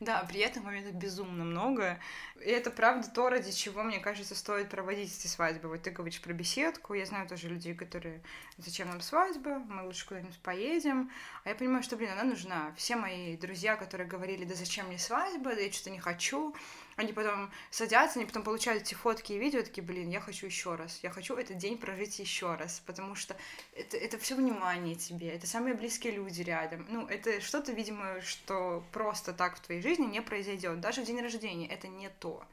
[0.00, 1.98] Да, приятных моментов безумно много.
[2.36, 5.68] И это правда то, ради чего, мне кажется, стоит проводить эти свадьбы.
[5.68, 6.94] Вот ты говоришь про беседку.
[6.94, 8.22] Я знаю тоже людей, которые
[8.58, 11.10] зачем нам свадьба, мы лучше куда-нибудь поедем.
[11.44, 12.72] А я понимаю, что, блин, она нужна.
[12.76, 16.54] Все мои друзья, которые говорили, да зачем мне свадьба, да я что-то не хочу,
[16.96, 20.74] они потом садятся, они потом получают эти фотки и видео, такие, блин, я хочу еще
[20.74, 23.36] раз, я хочу этот день прожить еще раз, потому что
[23.74, 26.86] это, это все внимание тебе, это самые близкие люди рядом.
[26.88, 30.80] Ну, это что-то, видимо, что просто так в твоей жизни не произойдет.
[30.80, 32.44] Даже в день рождения это не то.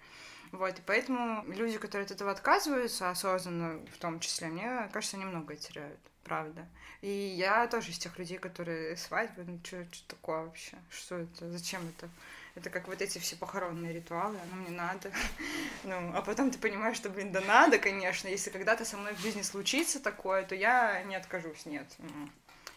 [0.52, 5.26] Вот, и поэтому люди, которые от этого отказываются, осознанно в том числе, мне кажется, они
[5.26, 6.68] многое теряют, правда.
[7.02, 10.78] И я тоже из тех людей, которые свадьбы, ну что такое вообще?
[10.90, 11.50] Что это?
[11.50, 12.10] Зачем это?
[12.56, 15.12] Это как вот эти все похоронные ритуалы, оно мне надо.
[15.84, 18.28] ну, а потом ты понимаешь, что, блин, да надо, конечно.
[18.28, 21.88] Если когда-то со мной в жизни случится такое, то я не откажусь, нет.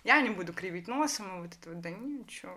[0.04, 2.56] Я не буду кривить носом, и вот это вот, да ничего.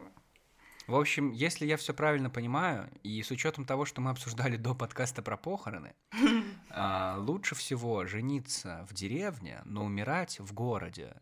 [0.87, 4.73] В общем, если я все правильно понимаю, и с учетом того, что мы обсуждали до
[4.73, 5.93] подкаста про похороны,
[6.69, 11.17] а, лучше всего жениться в деревне, но умирать в городе.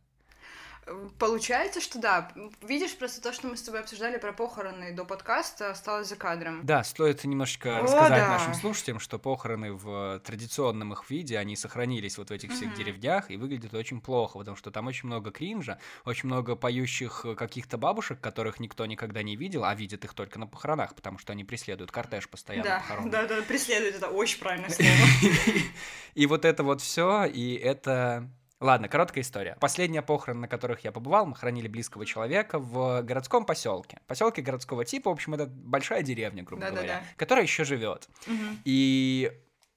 [1.17, 2.31] Получается, что да.
[2.61, 6.63] Видишь, просто то, что мы с тобой обсуждали про похороны до подкаста, осталось за кадром.
[6.63, 8.29] Да, стоит немножечко О, рассказать да.
[8.29, 12.77] нашим слушателям, что похороны в традиционном их виде, они сохранились вот в этих всех угу.
[12.77, 17.77] деревнях и выглядят очень плохо, потому что там очень много кринжа, очень много поющих каких-то
[17.77, 21.43] бабушек, которых никто никогда не видел, а видят их только на похоронах, потому что они
[21.43, 23.09] преследуют кортеж постоянно да, похорон.
[23.09, 24.91] Да, да, преследуют, это очень правильное слово.
[26.13, 28.29] И вот это вот все, и это
[28.61, 29.57] Ладно, короткая история.
[29.59, 33.99] Последняя похорон, на которых я побывал, мы хранили близкого человека в городском поселке.
[34.07, 37.05] Поселке городского типа, в общем, это большая деревня, грубо да, говоря, да, да.
[37.17, 38.07] которая еще живет.
[38.27, 38.59] Угу.
[38.63, 39.31] И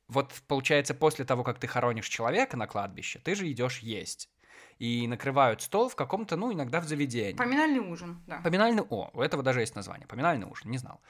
[0.06, 4.30] вот получается, после того, как ты хоронишь человека на кладбище, ты же идешь есть.
[4.78, 7.36] И накрывают стол в каком-то, ну, иногда в заведении.
[7.36, 8.40] Поминальный ужин, да.
[8.44, 11.00] Поминальный, о, у этого даже есть название, поминальный ужин, не знал.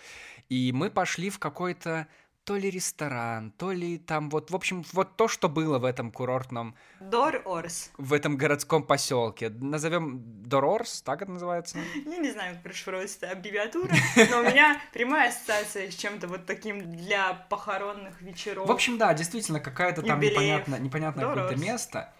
[0.48, 2.08] И мы пошли в какой-то
[2.48, 6.10] то ли ресторан, то ли там вот, в общем, вот то, что было в этом
[6.10, 6.74] курортном...
[6.98, 7.90] Дор-Орс.
[7.98, 9.50] В этом городском поселке.
[9.50, 11.78] Назовем Дор-Орс, так это называется?
[12.06, 13.92] Я не знаю, как расшифровывается аббревиатура,
[14.30, 18.66] но у меня прямая ассоциация с чем-то вот таким для похоронных вечеров.
[18.66, 22.14] В общем, да, действительно, какая-то там непонятное, непонятное какое-то место.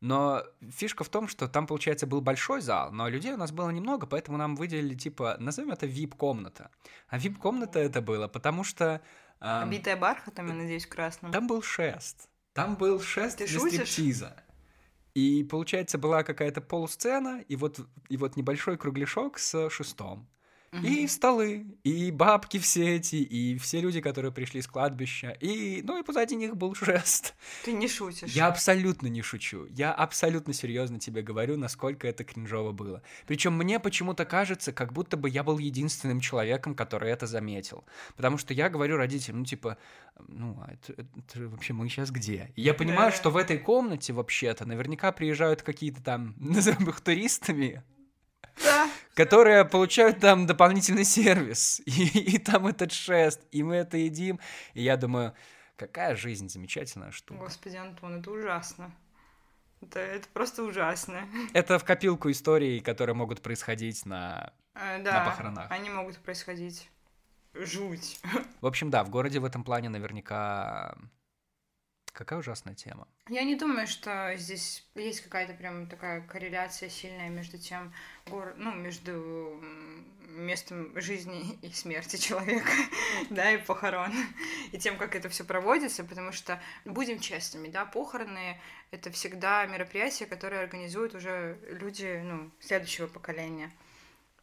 [0.00, 3.70] Но фишка в том, что там, получается, был большой зал, но людей у нас было
[3.70, 6.70] немного, поэтому нам выделили, типа, назовем это VIP-комната.
[7.08, 9.00] А VIP-комната это было, потому что
[9.42, 11.32] Обитая бархатом, я надеюсь, красным.
[11.32, 12.28] Там был шест.
[12.52, 13.90] Там был шест Ты для шутишь?
[13.90, 14.36] стриптиза.
[15.14, 20.28] И, получается, была какая-то полусцена, и вот, и вот небольшой кругляшок с шестом.
[20.80, 26.00] И столы, и бабки все эти, и все люди, которые пришли с кладбища, и, ну,
[26.00, 27.34] и позади них был жест.
[27.64, 28.30] Ты не шутишь.
[28.30, 29.66] Я абсолютно не шучу.
[29.68, 33.02] Я абсолютно серьезно тебе говорю, насколько это кринжово было.
[33.26, 37.84] Причем мне почему-то кажется, как будто бы я был единственным человеком, который это заметил.
[38.16, 39.76] Потому что я говорю родителям, ну, типа,
[40.26, 42.50] ну, а это, это вообще мы сейчас где?
[42.56, 43.16] И я понимаю, да.
[43.16, 47.82] что в этой комнате вообще-то наверняка приезжают какие-то там, назовем их туристами,
[48.62, 48.90] да.
[49.14, 54.40] которые получают там дополнительный сервис, и, и там этот шест, и мы это едим.
[54.74, 55.34] И я думаю,
[55.76, 57.40] какая жизнь замечательная штука.
[57.40, 58.92] Господи, Антон, это ужасно.
[59.80, 61.28] Это, это просто ужасно.
[61.52, 65.70] Это в копилку историй, которые могут происходить на, а, да, на похоронах.
[65.70, 66.88] Они могут происходить.
[67.54, 68.20] Жуть.
[68.60, 70.96] В общем, да, в городе в этом плане наверняка
[72.12, 73.08] Какая ужасная тема.
[73.28, 77.92] Я не думаю, что здесь есть какая-то прям такая корреляция сильная между тем,
[78.26, 78.54] гор...
[78.58, 79.58] ну, между
[80.32, 82.70] местом жизни и смерти человека,
[83.30, 84.12] да, и похорон,
[84.72, 88.60] и тем, как это все проводится, потому что, будем честными, да, похороны—
[88.90, 93.70] это всегда мероприятие, которое организуют уже люди, ну, следующего поколения.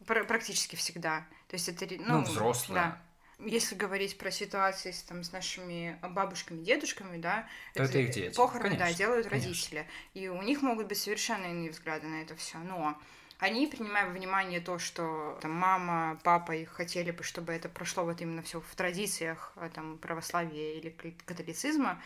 [0.06, 1.26] Пр практически всегда.
[1.50, 2.82] То есть это, ну, ну взрослые.
[2.82, 3.02] Да,
[3.40, 8.10] если говорить про ситуации с, там, с нашими бабушками, дедушками, да, то это, это их
[8.12, 8.36] дети.
[8.36, 9.48] Похороны, конечно, да, делают конечно.
[9.48, 9.88] родители.
[10.14, 12.58] И у них могут быть совершенно иные взгляды на это все.
[12.58, 13.00] Но
[13.40, 18.04] они, принимая во внимание то, что там, мама, папа их хотели бы, чтобы это прошло
[18.04, 20.90] вот именно все в традициях а, там, православия или
[21.26, 22.02] католицизма,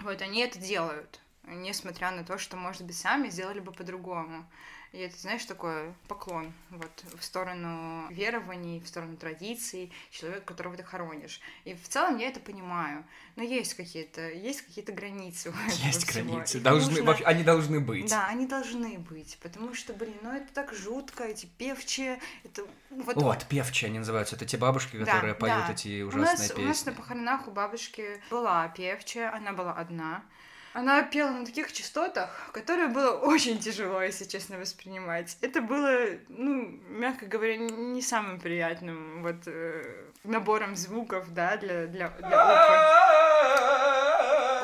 [0.00, 1.20] вот они это делают,
[1.50, 4.46] несмотря на то, что, может быть, сами сделали бы по-другому.
[4.92, 10.82] И это, знаешь, такой поклон вот в сторону верований, в сторону традиций, человека, которого ты
[10.82, 11.40] хоронишь.
[11.64, 13.04] И в целом я это понимаю.
[13.36, 15.52] Но есть какие-то, есть какие-то границы.
[15.84, 16.60] Есть границы.
[16.60, 17.26] Должны, нужно...
[17.26, 18.08] они должны быть.
[18.08, 19.38] Да, они должны быть.
[19.42, 22.18] Потому что, блин, ну это так жутко, эти певчие.
[22.44, 24.36] Это, вот, вот, певчие они называются.
[24.36, 25.72] Это те бабушки, которые да, поют да.
[25.74, 26.62] эти ужасные у нас, песни.
[26.62, 30.24] У нас на похоронах у бабушки была певчая, она была одна.
[30.74, 35.36] Она пела на таких частотах, которые было очень тяжело, если честно, воспринимать.
[35.40, 42.10] Это было, ну, мягко говоря, не самым приятным вот э, набором звуков, да, для, для,
[42.10, 43.08] для уха.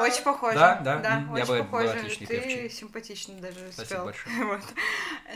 [0.01, 0.59] Очень похоже.
[0.59, 2.11] Да, да, да я очень бы похоже.
[2.19, 2.69] Ты певчий.
[2.69, 4.05] симпатично даже Спасибо спел.
[4.05, 4.37] большое.
[4.45, 4.63] Вот.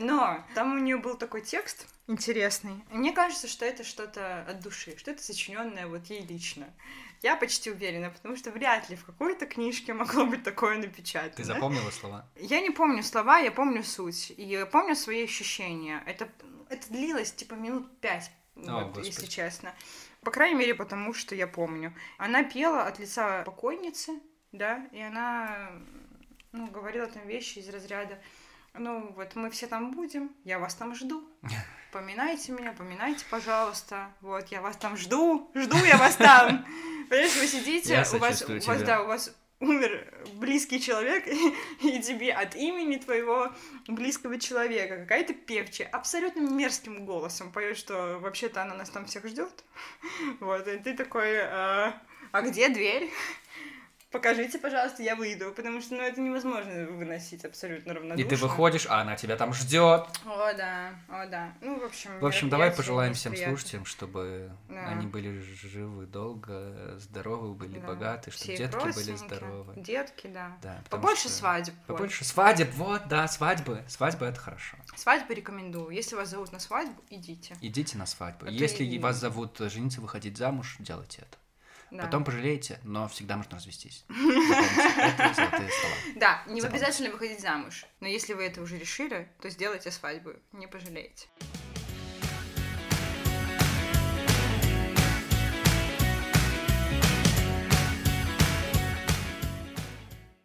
[0.01, 2.85] Но там у нее был такой текст интересный.
[2.91, 6.67] Мне кажется, что это что-то от души, что это сочиненное вот ей лично.
[7.23, 11.35] Я почти уверена, потому что вряд ли в какой-то книжке могло быть такое напечатано.
[11.35, 12.27] Ты запомнила слова?
[12.37, 14.33] Я не помню слова, я помню суть.
[14.37, 16.03] И я помню свои ощущения.
[16.07, 16.29] Это,
[16.69, 19.75] это длилось типа минут пять, О, вот, если честно.
[20.23, 21.95] По крайней мере, потому что я помню.
[22.19, 24.21] Она пела от лица покойницы,
[24.53, 25.71] да, и она
[26.53, 28.19] ну, говорила там вещи из разряда
[28.79, 31.25] ну вот мы все там будем, я вас там жду.
[31.93, 34.09] Поминайте меня, поминайте, пожалуйста.
[34.21, 36.67] Вот, я вас там жду, жду я вас там.
[37.09, 41.27] Понимаешь, вы сидите, у вас, у вас, да, у вас умер близкий человек,
[41.83, 43.53] и тебе от имени твоего
[43.87, 49.65] близкого человека какая-то певчая абсолютно мерзким голосом поет, что вообще-то она нас там всех ждет.
[50.41, 52.01] Вот, и ты такой, а,
[52.33, 53.11] а где дверь?
[54.19, 58.29] Покажите, пожалуйста, я выйду, потому что, ну, это невозможно выносить абсолютно И равнодушно.
[58.29, 60.09] ты выходишь, а она тебя там ждет.
[60.27, 61.53] О, да, о, да.
[61.61, 62.11] Ну, в общем...
[62.19, 64.89] В общем, давай пожелаем всем слушателям, чтобы Да.
[64.89, 67.87] они были живы долго, здоровы были, Да.
[67.87, 69.75] богаты, чтобы Все детки были здоровы.
[69.77, 70.57] Детки, да.
[70.63, 71.75] Да, Побольше что- свадеб.
[71.87, 71.97] вот.
[71.97, 73.85] Побольше свадеб, вот, да, свадьбы.
[73.87, 74.77] Свадьбы это хорошо.
[74.97, 75.91] Свадьбы рекомендую.
[75.91, 77.57] Если вас зовут на свадьбу, идите.
[77.61, 78.47] Идите на свадьбу.
[78.47, 81.39] Это Если и- вас зовут жениться, выходить замуж, делайте это.
[81.91, 82.05] Да.
[82.05, 84.05] Потом пожалеете, но всегда можно развестись.
[86.17, 87.87] Да, не обязательно выходить замуж.
[88.01, 90.33] Но если вы это уже решили, то сделайте свадьбу.
[90.53, 91.29] Не пожалеете.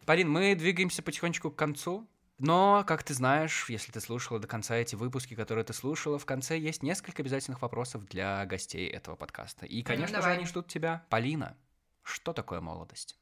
[0.06, 2.06] Полин, мы двигаемся потихонечку к концу.
[2.46, 6.26] Но, как ты знаешь, если ты слушала до конца эти выпуски, которые ты слушала, в
[6.26, 9.64] конце есть несколько обязательных вопросов для гостей этого подкаста.
[9.64, 10.36] И, конечно же, давай.
[10.36, 11.06] они ждут тебя.
[11.08, 11.56] Полина,
[12.02, 13.18] что такое молодость?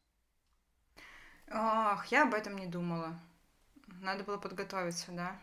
[1.53, 3.17] Ох, я об этом не думала.
[4.01, 5.39] Надо было подготовиться, да?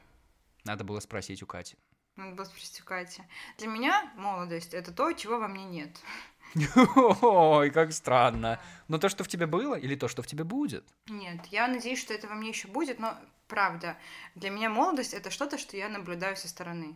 [0.65, 1.77] Надо было спросить у Кати.
[2.17, 3.23] Надо было спросить у Кати.
[3.57, 5.97] Для меня молодость— это то, чего во мне нет.
[7.21, 8.59] Ой, как странно.
[8.87, 10.83] Но то, что в тебе было, или то, что в тебе будет?
[11.07, 13.97] Нет, я надеюсь, что это во мне еще будет, но правда,
[14.35, 16.95] для меня молодость это что-то, что я наблюдаю со стороны.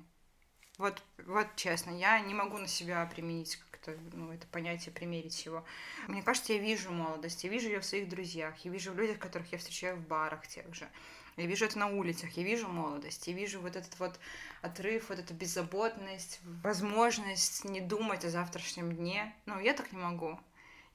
[0.78, 5.64] Вот, вот честно, я не могу на себя применить как-то, ну, это понятие, примерить его.
[6.08, 9.20] Мне кажется, я вижу молодость, я вижу ее в своих друзьях, я вижу в людях,
[9.20, 10.90] которых я встречаю в барах тех же.
[11.38, 14.20] Я вижу это на улицах, я вижу молодость, я вижу вот этот вот
[14.62, 19.34] отрыв, вот эту беззаботность, возможность не думать о завтрашнем дне.
[19.46, 20.40] Ну, я так не могу.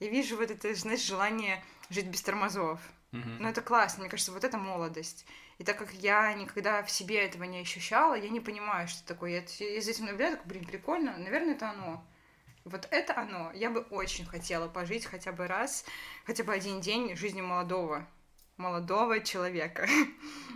[0.01, 2.81] Я вижу вот это, знаешь, желание жить без тормозов.
[3.11, 3.39] Мгм.
[3.41, 5.27] Ну, это классно, мне кажется, вот это молодость.
[5.59, 9.31] И так как я никогда в себе этого не ощущала, я не понимаю, что такое.
[9.31, 12.05] Я, я за этим наблюдаю, так, блин, прикольно, наверное, это оно.
[12.65, 13.51] Вот это оно.
[13.53, 15.85] Я бы очень хотела пожить хотя бы раз,
[16.27, 18.07] хотя бы один день жизни молодого,
[18.59, 19.89] молодого человека.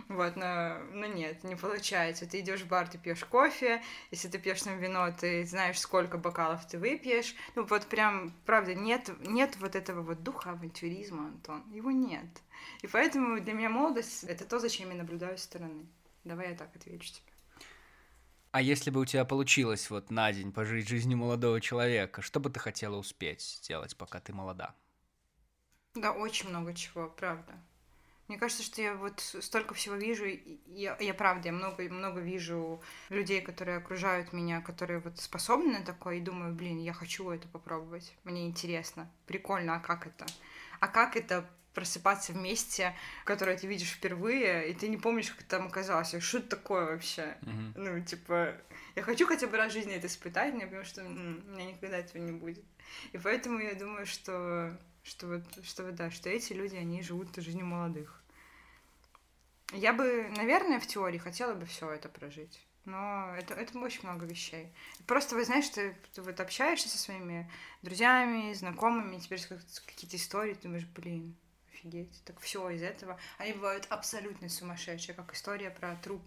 [0.09, 2.27] Вот, но, но нет, не получается.
[2.27, 3.81] Ты идешь в бар, ты пьешь кофе,
[4.11, 7.33] если ты пьешь там вино, ты знаешь, сколько бокалов ты выпьешь.
[7.55, 11.63] Ну, вот прям, правда, нет, нет вот этого вот духа авантюризма, Антон.
[11.71, 12.27] Его нет.
[12.81, 15.87] И поэтому для меня молодость— это то, зачем я наблюдаю со стороны.
[16.25, 17.33] Давай я так отвечу тебе.
[18.51, 22.51] А если бы у тебя получилось вот на день пожить жизнью молодого человека, что бы
[22.51, 24.75] ты хотела успеть сделать, пока ты молода?
[25.95, 27.53] Да, очень много чего, правда.
[28.33, 32.19] Мне кажется, что я вот столько всего вижу, и я, я правда, я много, много
[32.19, 37.29] вижу людей, которые окружают меня, которые вот способны на такое, и думаю, блин, я хочу
[37.29, 40.25] это попробовать, мне интересно, прикольно, а как это?
[40.79, 45.67] А как это просыпаться вместе, которое ты видишь впервые, и ты не помнишь, как там
[45.67, 47.37] оказался, что это такое вообще?
[47.41, 47.73] Мгм.
[47.75, 48.55] Ну, типа,
[48.95, 51.51] я хочу хотя бы раз в жизни это испытать, но я понимаю, что м, у
[51.51, 52.65] меня никогда этого не будет.
[53.11, 57.35] И поэтому я думаю, что, что вот, что вот, да, что эти люди, они живут
[57.35, 58.22] жизнью молодых.
[59.73, 62.59] Я бы, наверное, в теории хотела бы все это прожить.
[62.85, 64.73] Но это, это очень много вещей.
[65.07, 67.49] Просто, вы знаешь, ты, ты вот общаешься со своими
[67.81, 69.39] друзьями, знакомыми, теперь
[69.85, 71.33] какие-то истории, ты думаешь, блин,
[71.71, 73.17] офигеть, так все из этого.
[73.37, 76.21] Они бывают абсолютно сумасшедшие, как история про труп,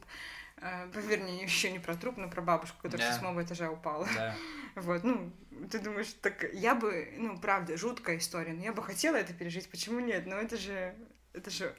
[0.57, 3.13] э, вернее, еще не про труп, но про бабушку, которая Да.
[3.13, 4.09] с седьмого этажа упала.
[4.15, 4.35] Да.
[4.77, 5.33] Вот, ну,
[5.71, 9.71] ты думаешь, так я бы, ну, правда, жуткая история, но я бы хотела это пережить,
[9.71, 10.27] почему нет?
[10.27, 10.95] Ну, это же,
[11.33, 11.75] это же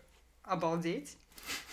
[0.47, 1.17] обалдеть.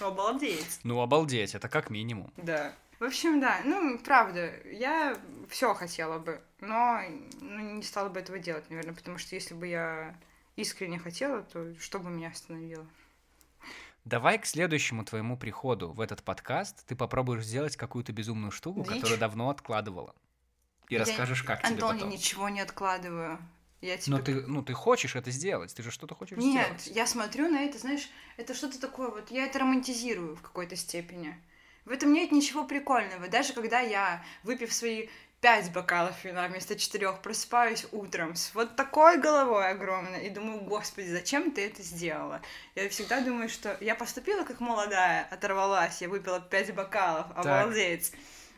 [0.00, 0.80] Обалдеть.
[0.84, 2.32] Ну, обалдеть, это как минимум.
[2.36, 2.74] Да.
[3.00, 5.16] В общем, да, ну, правда, я
[5.48, 7.00] все хотела бы, но
[7.40, 10.16] ну, не стала бы этого делать, наверное, потому что если бы я
[10.56, 12.86] искренне хотела, то что бы меня остановило?
[14.04, 18.94] Давай к следующему твоему приходу в этот подкаст ты попробуешь сделать какую-то безумную штуку, Дичь?
[18.94, 20.14] которую давно откладывала.
[20.88, 22.10] И Я- расскажешь, как тебе Антон, я потом.
[22.10, 23.38] ничего не откладываю.
[23.84, 26.96] Я тебе Но ты, ну, ты хочешь это сделать, ты же что-то хочешь Нет, сделать.
[26.96, 28.08] я смотрю на это, знаешь,
[28.38, 31.36] это что-то такое, вот я это романтизирую в какой-то степени.
[31.84, 33.28] В этом нет ничего прикольного.
[33.28, 35.08] Даже когда я, выпив свои
[35.42, 41.08] пять бокалов вина вместо четырех, просыпаюсь утром с вот такой головой огромной и думаю, господи,
[41.08, 42.40] зачем ты это сделала?
[42.74, 48.12] Я всегда думаю, что я поступила как молодая, оторвалась, я выпила пять бокалов, обалдеть.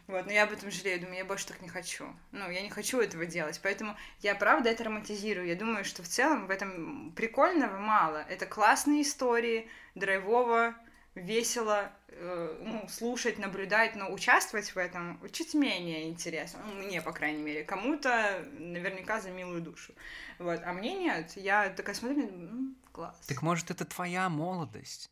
[0.06, 2.06] Вот, но я об этом жалею, думаю, я больше так не хочу.
[2.30, 5.46] Ну, я не хочу этого делать, поэтому я правда это романтизирую.
[5.48, 8.18] Я думаю, что в целом в этом прикольного мало.
[8.28, 10.76] Это классные истории, драйвово,
[11.16, 16.60] весело, э, ну, слушать, наблюдать, но участвовать в этом чуть менее интересно.
[16.66, 17.64] Ну, мне, по крайней мере.
[17.64, 19.92] Кому-то наверняка за милую душу.
[20.38, 21.32] Вот, а мне нет.
[21.36, 23.18] Я такая смотрю, «М, класс.
[23.26, 25.10] Так может, это твоя молодость?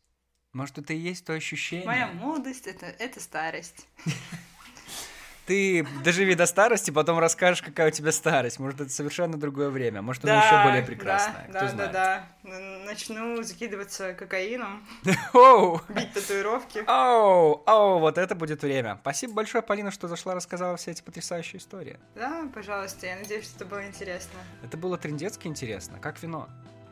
[0.53, 1.85] Может, это и есть то ощущение?
[1.85, 3.87] Моя молодость это, это старость.
[5.45, 8.59] Ты доживи до старости, потом расскажешь, какая у тебя старость.
[8.59, 10.01] Может, это совершенно другое время.
[10.01, 11.47] Может, оно еще более прекрасное.
[11.51, 11.91] Да, Кто да, знает.
[11.91, 12.85] да, да.
[12.85, 14.85] Начну закидываться кокаином,
[15.33, 15.81] Оу!
[15.89, 16.83] бить татуировки.
[16.87, 18.97] Оу, оу, вот это будет время.
[19.01, 21.99] Спасибо большое, Полина, что зашла, рассказала все эти потрясающие истории.
[22.15, 24.39] Да, пожалуйста, я надеюсь, что это было интересно.
[24.63, 26.49] Это было трендецки интересно, как вино.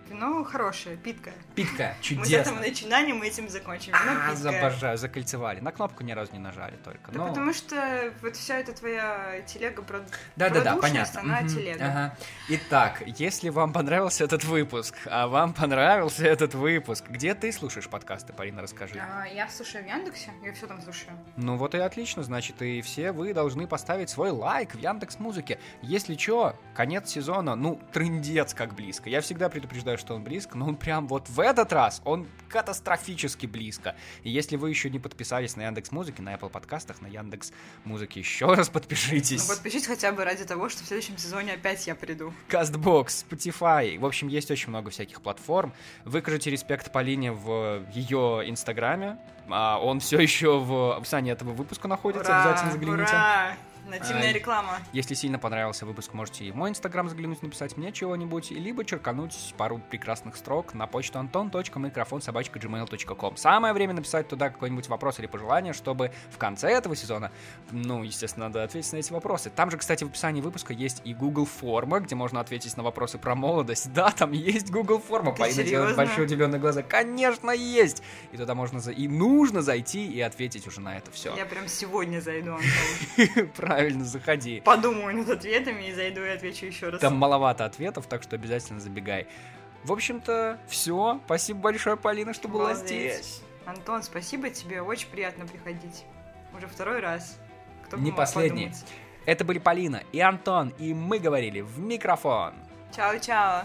[0.10, 1.34] Вино хорошее, питкое.
[1.56, 2.60] Питка, Мы с этого чудесно.
[2.60, 3.94] начинаем, мы этим закончим.
[3.96, 5.60] А, обожаю, закольцевали.
[5.60, 7.12] На кнопку ни разу не нажали только.
[7.12, 10.00] Да но- потому что вот вся эта твоя телега про
[10.36, 11.22] Да-да-да, продушность, понятно.
[11.22, 11.86] она Мгм, телега.
[11.86, 12.18] ага.
[12.50, 18.34] Итак, если вам понравился этот выпуск, а вам понравился этот выпуск, где ты слушаешь подкасты,
[18.34, 19.00] Полина, расскажи.
[19.00, 21.12] А, я слушаю в Яндексе, я все там слушаю.
[21.38, 25.60] Ну вот и отлично, значит, и все вы должны поставить свой лайк в Яндекс Музыке.
[25.82, 29.10] Если чё, конец сезона, ну, трындец как близко.
[29.10, 33.46] Я всегда предупреждаю, что он близко, но он прям вот в этот раз, он катастрофически
[33.46, 33.96] близко.
[34.24, 37.52] И если вы еще не подписались на Яндекс Музыке, на Apple подкастах, на Яндекс
[37.84, 39.48] Музыке, еще раз подпишитесь.
[39.48, 42.34] Ну, подпишись хотя бы ради того, что в следующем сезоне опять я приду.
[42.50, 44.00] Castbox, Spotify.
[44.00, 45.74] В общем, есть очень много всяких платформ.
[46.06, 49.18] Выкажите респект Полине в ее инстаграме.
[49.50, 52.32] А он все еще в описании этого выпуска находится.
[52.32, 53.14] Ура, Обязательно загляните.
[53.14, 53.58] Ура!
[53.86, 54.34] Нативная Ай.
[54.34, 54.78] реклама.
[54.94, 59.54] Если сильно понравился выпуск, можете и в мой инстаграм заглянуть, написать мне чего-нибудь, либо черкануть
[59.58, 63.38] пару прекрасных строк на почту anton.микрофон.gmail.com.
[63.38, 67.32] Самое время написать туда какой-нибудь вопрос или пожелание, чтобы в конце этого сезона,
[67.72, 69.50] ну, естественно, надо ответить на эти вопросы.
[69.50, 73.18] Там же, кстати, в описании выпуска есть и Google форма, где можно ответить на вопросы
[73.18, 73.84] про молодость.
[73.94, 75.34] Да, там есть Google форма.
[75.34, 76.82] Ты Полина делает большие удивленные глаза.
[76.82, 78.02] Конечно, есть!
[78.32, 78.92] И туда можно за...
[78.92, 81.36] и нужно зайти и ответить уже на это все.
[81.36, 82.54] Я прям сегодня зайду,
[83.18, 83.50] Антон.
[83.76, 84.62] Правильно, заходи.
[84.62, 87.02] Подумаю над ответами и зайду и отвечу еще раз.
[87.02, 89.28] Там маловато ответов, так что обязательно забегай.
[89.84, 91.20] В общем-то, все.
[91.26, 93.16] Спасибо большое, Полина, что была Обалдеть.
[93.16, 93.42] здесь.
[93.66, 96.06] Антон, спасибо тебе, очень приятно приходить.
[96.56, 97.38] Уже второй раз.
[97.86, 98.66] Кто Не последний.
[98.68, 98.86] подумать.
[99.26, 102.54] Это были Полина и Антон, и мы говорили в микрофон.
[102.96, 103.64] Чао-чао.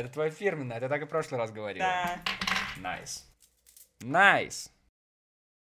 [0.00, 1.86] Это твоя фирменная, ты так и в прошлый раз говорила.
[1.86, 2.20] Да.
[2.78, 3.26] Nice.
[4.00, 4.70] Nice.